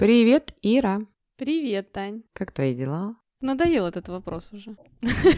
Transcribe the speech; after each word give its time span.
Привет, 0.00 0.54
Ира. 0.62 1.02
Привет, 1.36 1.92
Тань. 1.92 2.22
Как 2.32 2.52
твои 2.52 2.74
дела? 2.74 3.16
Надоел 3.42 3.84
этот 3.84 4.08
вопрос 4.08 4.50
уже. 4.50 4.74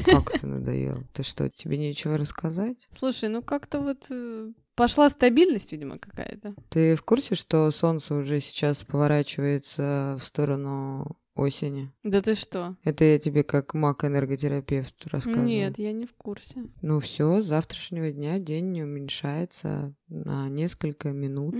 Как 0.04 0.36
это 0.36 0.46
надоел? 0.46 1.02
Ты 1.12 1.24
что, 1.24 1.50
тебе 1.50 1.76
нечего 1.76 2.16
рассказать? 2.16 2.88
Слушай, 2.96 3.28
ну 3.28 3.42
как-то 3.42 3.80
вот 3.80 4.06
э, 4.10 4.52
пошла 4.76 5.10
стабильность, 5.10 5.72
видимо, 5.72 5.98
какая-то. 5.98 6.54
Ты 6.68 6.94
в 6.94 7.02
курсе, 7.02 7.34
что 7.34 7.68
Солнце 7.72 8.14
уже 8.14 8.38
сейчас 8.38 8.84
поворачивается 8.84 10.16
в 10.20 10.24
сторону 10.24 11.16
осени? 11.34 11.90
Да 12.04 12.22
ты 12.22 12.36
что? 12.36 12.76
Это 12.84 13.02
я 13.04 13.18
тебе 13.18 13.42
как 13.42 13.74
маг-энерготерапевт 13.74 15.06
рассказываю. 15.06 15.48
Нет, 15.48 15.76
я 15.76 15.92
не 15.92 16.06
в 16.06 16.14
курсе. 16.14 16.66
Ну 16.82 17.00
все, 17.00 17.40
с 17.40 17.46
завтрашнего 17.46 18.12
дня 18.12 18.38
день 18.38 18.70
не 18.70 18.84
уменьшается 18.84 19.92
на 20.12 20.48
несколько 20.48 21.10
минут. 21.10 21.54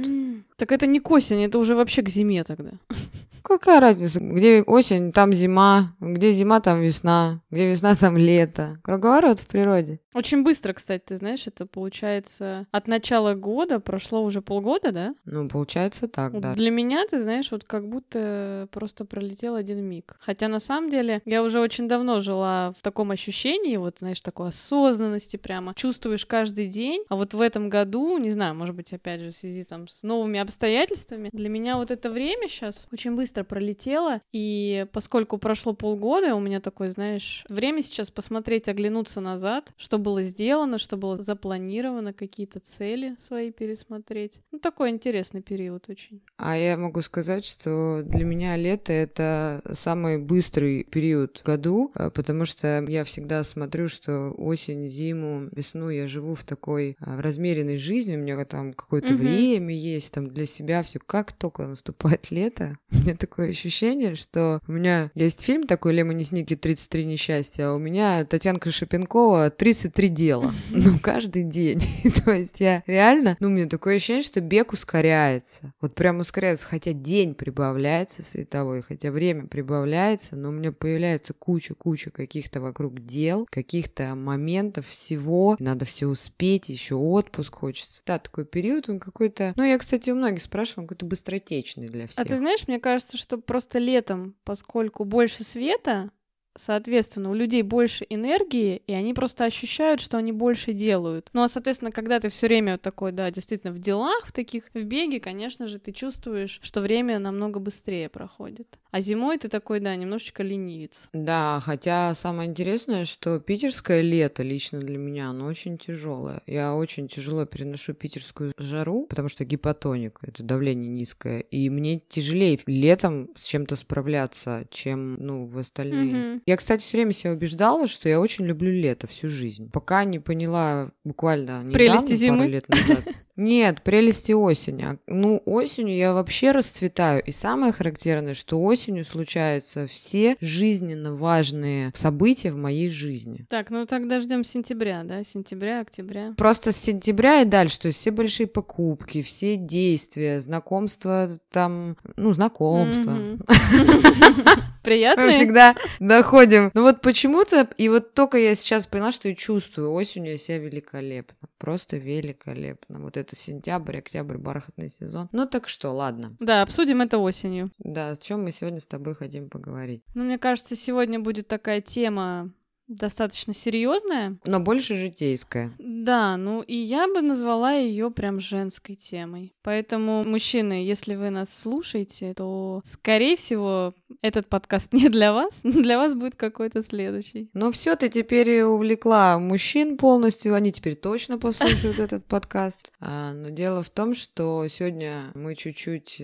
Так 0.56 0.72
это 0.72 0.86
не 0.86 1.00
к 1.00 1.10
осени, 1.10 1.46
это 1.46 1.58
уже 1.58 1.74
вообще 1.74 2.02
к 2.02 2.08
зиме 2.08 2.44
тогда. 2.44 2.72
Какая 3.42 3.80
разница, 3.80 4.20
где 4.20 4.62
осень, 4.62 5.12
там 5.12 5.32
зима, 5.32 5.94
где 6.00 6.30
зима, 6.30 6.60
там 6.60 6.80
весна, 6.80 7.40
где 7.50 7.70
весна, 7.70 7.94
там 8.00 8.16
лето. 8.16 8.78
Круговорот 8.82 9.40
в 9.40 9.46
природе. 9.46 10.00
Очень 10.14 10.42
быстро, 10.44 10.74
кстати, 10.74 11.02
ты 11.06 11.16
знаешь, 11.16 11.46
это 11.46 11.64
получается 11.66 12.66
от 12.70 12.86
начала 12.86 13.34
года 13.34 13.80
прошло 13.80 14.22
уже 14.22 14.42
полгода, 14.42 14.92
да? 14.92 15.14
Ну, 15.24 15.48
получается 15.48 16.06
так, 16.06 16.32
Вот 16.34 16.42
да. 16.42 16.54
Для 16.54 16.70
меня, 16.70 17.06
ты 17.08 17.18
знаешь, 17.18 17.50
вот 17.50 17.64
как 17.64 17.88
будто 17.88 18.68
просто 18.70 19.04
пролетел 19.06 19.54
один 19.54 19.82
миг. 19.82 20.14
Хотя 20.20 20.48
на 20.48 20.60
самом 20.60 20.90
деле 20.90 21.22
я 21.24 21.42
уже 21.42 21.60
очень 21.60 21.88
давно 21.88 22.20
жила 22.20 22.74
в 22.78 22.82
таком 22.82 23.10
ощущении, 23.10 23.76
вот, 23.76 23.96
знаешь, 24.00 24.20
такой 24.20 24.48
осознанности 24.48 25.36
прямо. 25.36 25.74
Чувствуешь 25.74 26.26
каждый 26.26 26.68
день. 26.68 27.04
А 27.08 27.16
вот 27.16 27.32
в 27.32 27.40
этом 27.40 27.70
году, 27.70 28.18
не 28.18 28.32
знаю, 28.32 28.41
может 28.54 28.74
быть, 28.74 28.92
опять 28.92 29.20
же, 29.20 29.30
в 29.30 29.36
связи 29.36 29.64
там 29.64 29.88
с 29.88 30.02
новыми 30.02 30.38
обстоятельствами, 30.40 31.30
для 31.32 31.48
меня 31.48 31.76
вот 31.76 31.90
это 31.90 32.10
время 32.10 32.48
сейчас 32.48 32.86
очень 32.92 33.14
быстро 33.14 33.44
пролетело. 33.44 34.20
И 34.32 34.86
поскольку 34.92 35.38
прошло 35.38 35.72
полгода, 35.72 36.34
у 36.34 36.40
меня 36.40 36.60
такое, 36.60 36.90
знаешь, 36.90 37.44
время 37.48 37.82
сейчас 37.82 38.10
посмотреть, 38.10 38.68
оглянуться 38.68 39.20
назад, 39.20 39.72
что 39.76 39.98
было 39.98 40.22
сделано, 40.22 40.78
что 40.78 40.96
было 40.96 41.22
запланировано, 41.22 42.12
какие-то 42.12 42.60
цели 42.60 43.14
свои 43.18 43.52
пересмотреть. 43.52 44.40
Ну, 44.50 44.58
такой 44.58 44.90
интересный 44.90 45.42
период 45.42 45.88
очень. 45.88 46.22
А 46.36 46.56
я 46.56 46.76
могу 46.76 47.02
сказать, 47.02 47.44
что 47.44 48.02
для 48.02 48.24
меня 48.24 48.56
лето— 48.56 48.92
это 48.94 49.62
самый 49.72 50.18
быстрый 50.18 50.84
период 50.84 51.38
в 51.38 51.42
году, 51.44 51.92
э, 51.94 52.10
потому 52.10 52.44
что 52.44 52.84
я 52.88 53.04
всегда 53.04 53.44
смотрю, 53.44 53.88
что 53.88 54.32
осень, 54.38 54.88
зиму, 54.88 55.48
весну 55.52 55.90
я 55.90 56.08
живу 56.08 56.34
в 56.34 56.44
такой 56.44 56.96
в 57.00 57.20
размеренной 57.20 57.76
жизни, 57.76 58.16
у 58.16 58.18
меня 58.18 58.31
там 58.44 58.72
какое-то 58.72 59.12
Мгм. 59.12 59.22
время 59.22 59.74
есть, 59.74 60.12
там 60.12 60.28
для 60.28 60.46
себя 60.46 60.82
все. 60.82 60.98
Как 60.98 61.32
только 61.32 61.66
наступает 61.66 62.30
лето, 62.30 62.76
у 62.90 62.96
меня 62.96 63.14
такое 63.16 63.50
ощущение, 63.50 64.14
что 64.14 64.60
у 64.66 64.72
меня 64.72 65.10
есть 65.14 65.42
фильм 65.42 65.64
такой 65.64 65.94
«Лемони 65.94 66.22
Сники. 66.24 66.56
33 66.56 67.04
несчастья», 67.04 67.68
а 67.68 67.74
у 67.74 67.78
меня 67.78 68.24
Татьянка 68.24 68.70
Шапенкова 68.70 69.50
«33 69.50 70.08
дела». 70.08 70.52
Ну, 70.70 70.98
каждый 70.98 71.44
день. 71.44 71.80
То 72.24 72.32
есть 72.32 72.60
я 72.60 72.82
реально, 72.86 73.36
ну, 73.40 73.48
у 73.48 73.50
меня 73.50 73.66
такое 73.66 73.96
ощущение, 73.96 74.22
что 74.22 74.40
бег 74.40 74.72
ускоряется. 74.72 75.72
Вот 75.80 75.94
прям 75.94 76.18
ускоряется, 76.18 76.66
хотя 76.66 76.92
день 76.92 77.34
прибавляется 77.34 78.22
световой, 78.22 78.82
хотя 78.82 79.10
время 79.10 79.46
прибавляется, 79.46 80.36
но 80.36 80.48
у 80.48 80.52
меня 80.52 80.72
появляется 80.72 81.32
куча-куча 81.34 82.10
каких-то 82.10 82.60
вокруг 82.60 83.04
дел, 83.04 83.46
каких-то 83.50 84.14
моментов 84.14 84.86
всего. 84.88 85.56
Надо 85.58 85.84
все 85.84 86.06
успеть, 86.06 86.68
еще 86.68 86.94
отпуск 86.94 87.54
хочется. 87.54 88.02
Да, 88.12 88.18
такой 88.18 88.44
период, 88.44 88.90
он 88.90 89.00
какой-то... 89.00 89.54
Ну, 89.56 89.64
я, 89.64 89.78
кстати, 89.78 90.10
у 90.10 90.14
многих 90.14 90.42
спрашиваю, 90.42 90.84
он 90.84 90.88
какой-то 90.88 91.06
быстротечный 91.06 91.88
для 91.88 92.06
всех. 92.06 92.18
А 92.24 92.28
ты 92.28 92.36
знаешь, 92.36 92.68
мне 92.68 92.78
кажется, 92.78 93.16
что 93.16 93.38
просто 93.38 93.78
летом, 93.78 94.34
поскольку 94.44 95.04
больше 95.04 95.44
света, 95.44 96.10
соответственно, 96.54 97.30
у 97.30 97.34
людей 97.34 97.62
больше 97.62 98.04
энергии, 98.10 98.82
и 98.86 98.92
они 98.92 99.14
просто 99.14 99.44
ощущают, 99.44 100.02
что 100.02 100.18
они 100.18 100.30
больше 100.30 100.74
делают. 100.74 101.30
Ну, 101.32 101.42
а, 101.42 101.48
соответственно, 101.48 101.90
когда 101.90 102.20
ты 102.20 102.28
все 102.28 102.48
время 102.48 102.72
вот 102.72 102.82
такой, 102.82 103.12
да, 103.12 103.30
действительно, 103.30 103.72
в 103.72 103.78
делах, 103.78 104.26
в 104.26 104.32
таких, 104.32 104.64
в 104.74 104.84
беге, 104.84 105.18
конечно 105.18 105.66
же, 105.66 105.78
ты 105.78 105.92
чувствуешь, 105.92 106.60
что 106.62 106.82
время 106.82 107.18
намного 107.18 107.60
быстрее 107.60 108.10
проходит. 108.10 108.78
А 108.92 109.00
зимой 109.00 109.38
ты 109.38 109.48
такой, 109.48 109.80
да, 109.80 109.96
немножечко 109.96 110.42
ленивец. 110.42 111.08
Да, 111.14 111.60
хотя 111.64 112.14
самое 112.14 112.48
интересное, 112.50 113.06
что 113.06 113.40
питерское 113.40 114.02
лето 114.02 114.42
лично 114.42 114.80
для 114.80 114.98
меня, 114.98 115.30
оно 115.30 115.46
очень 115.46 115.78
тяжелое. 115.78 116.42
Я 116.46 116.74
очень 116.74 117.08
тяжело 117.08 117.46
переношу 117.46 117.94
питерскую 117.94 118.52
жару, 118.58 119.06
потому 119.08 119.30
что 119.30 119.46
гипотоник, 119.46 120.18
это 120.20 120.42
давление 120.42 120.90
низкое, 120.90 121.40
и 121.40 121.70
мне 121.70 122.00
тяжелее 122.00 122.58
летом 122.66 123.30
с 123.34 123.44
чем-то 123.44 123.76
справляться, 123.76 124.66
чем, 124.70 125.14
ну, 125.14 125.46
в 125.46 125.56
остальные. 125.56 126.14
Мгм. 126.14 126.42
Я, 126.44 126.56
кстати, 126.58 126.82
все 126.82 126.98
время 126.98 127.12
себя 127.12 127.32
убеждала, 127.32 127.86
что 127.86 128.10
я 128.10 128.20
очень 128.20 128.44
люблю 128.44 128.70
лето 128.70 129.06
всю 129.06 129.28
жизнь. 129.30 129.70
Пока 129.70 130.04
не 130.04 130.18
поняла 130.18 130.90
буквально 131.02 131.62
недавно, 131.62 131.72
Прелести 131.72 132.08
пару 132.08 132.16
зимы? 132.18 132.46
лет 132.46 132.68
назад. 132.68 133.04
Нет, 133.36 133.82
прелести 133.82 134.32
осени. 134.32 134.82
А, 134.82 134.98
Ну, 135.06 135.42
осенью 135.46 135.96
я 135.96 136.12
вообще 136.12 136.50
расцветаю. 136.50 137.22
И 137.22 137.32
самое 137.32 137.72
характерное, 137.72 138.34
что 138.34 138.62
осенью 138.62 139.04
случаются 139.04 139.86
все 139.86 140.36
жизненно 140.40 141.14
важные 141.14 141.92
события 141.94 142.52
в 142.52 142.56
моей 142.56 142.88
жизни. 142.88 143.46
Так, 143.48 143.70
ну 143.70 143.86
тогда 143.86 144.20
ждем 144.20 144.44
сентября, 144.44 145.02
да, 145.04 145.24
сентября, 145.24 145.80
октября. 145.80 146.34
Просто 146.36 146.72
с 146.72 146.76
сентября 146.76 147.42
и 147.42 147.44
дальше, 147.44 147.80
то 147.80 147.88
есть 147.88 147.98
все 147.98 148.10
большие 148.10 148.46
покупки, 148.46 149.22
все 149.22 149.56
действия, 149.56 150.40
знакомства 150.40 151.30
там, 151.50 151.96
ну, 152.16 152.32
знакомства. 152.32 153.16
Мгм. 154.82 154.90
Мы 154.92 154.96
Приятные? 154.96 155.30
всегда 155.30 155.76
доходим. 156.00 156.70
Ну 156.74 156.82
вот 156.82 157.00
почему-то, 157.00 157.68
и 157.76 157.88
вот 157.88 158.14
только 158.14 158.38
я 158.38 158.54
сейчас 158.54 158.86
поняла, 158.86 159.12
что 159.12 159.28
я 159.28 159.34
чувствую 159.34 159.92
осенью 159.92 160.32
я 160.32 160.38
себя 160.38 160.58
великолепно. 160.58 161.36
Просто 161.58 161.96
великолепно. 161.96 163.00
Вот 163.00 163.16
это 163.16 163.36
сентябрь, 163.36 163.98
октябрь, 163.98 164.38
бархатный 164.38 164.90
сезон. 164.90 165.28
Ну 165.32 165.46
так 165.46 165.68
что, 165.68 165.90
ладно. 165.90 166.36
Да, 166.40 166.62
обсудим 166.62 167.00
это 167.00 167.18
осенью. 167.18 167.70
Да, 167.78 168.10
о 168.10 168.16
чем 168.16 168.42
мы 168.42 168.52
сегодня 168.52 168.80
с 168.80 168.86
тобой 168.86 169.14
хотим 169.14 169.48
поговорить. 169.48 170.02
Ну, 170.14 170.24
мне 170.24 170.38
кажется, 170.38 170.74
сегодня 170.76 171.20
будет 171.20 171.46
такая 171.48 171.80
тема 171.80 172.52
достаточно 172.96 173.54
серьезная. 173.54 174.36
Но 174.44 174.60
больше 174.60 174.94
житейская. 174.94 175.72
Да, 175.78 176.36
ну 176.36 176.62
и 176.62 176.76
я 176.76 177.08
бы 177.08 177.20
назвала 177.22 177.72
ее 177.72 178.10
прям 178.10 178.40
женской 178.40 178.94
темой. 178.94 179.54
Поэтому, 179.62 180.24
мужчины, 180.24 180.84
если 180.84 181.14
вы 181.14 181.30
нас 181.30 181.54
слушаете, 181.54 182.34
то, 182.34 182.82
скорее 182.84 183.36
всего, 183.36 183.94
этот 184.20 184.48
подкаст 184.48 184.92
не 184.92 185.08
для 185.08 185.32
вас, 185.32 185.60
для 185.62 185.98
вас 185.98 186.14
будет 186.14 186.36
какой-то 186.36 186.82
следующий. 186.82 187.48
Но 187.52 187.70
все, 187.72 187.96
ты 187.96 188.08
теперь 188.08 188.62
увлекла 188.62 189.38
мужчин 189.38 189.96
полностью, 189.96 190.54
они 190.54 190.72
теперь 190.72 190.96
точно 190.96 191.38
послушают 191.38 191.98
этот 191.98 192.24
подкаст. 192.26 192.92
А, 193.00 193.32
но 193.32 193.50
дело 193.50 193.82
в 193.82 193.90
том, 193.90 194.14
что 194.14 194.66
сегодня 194.68 195.30
мы 195.34 195.54
чуть-чуть, 195.54 196.22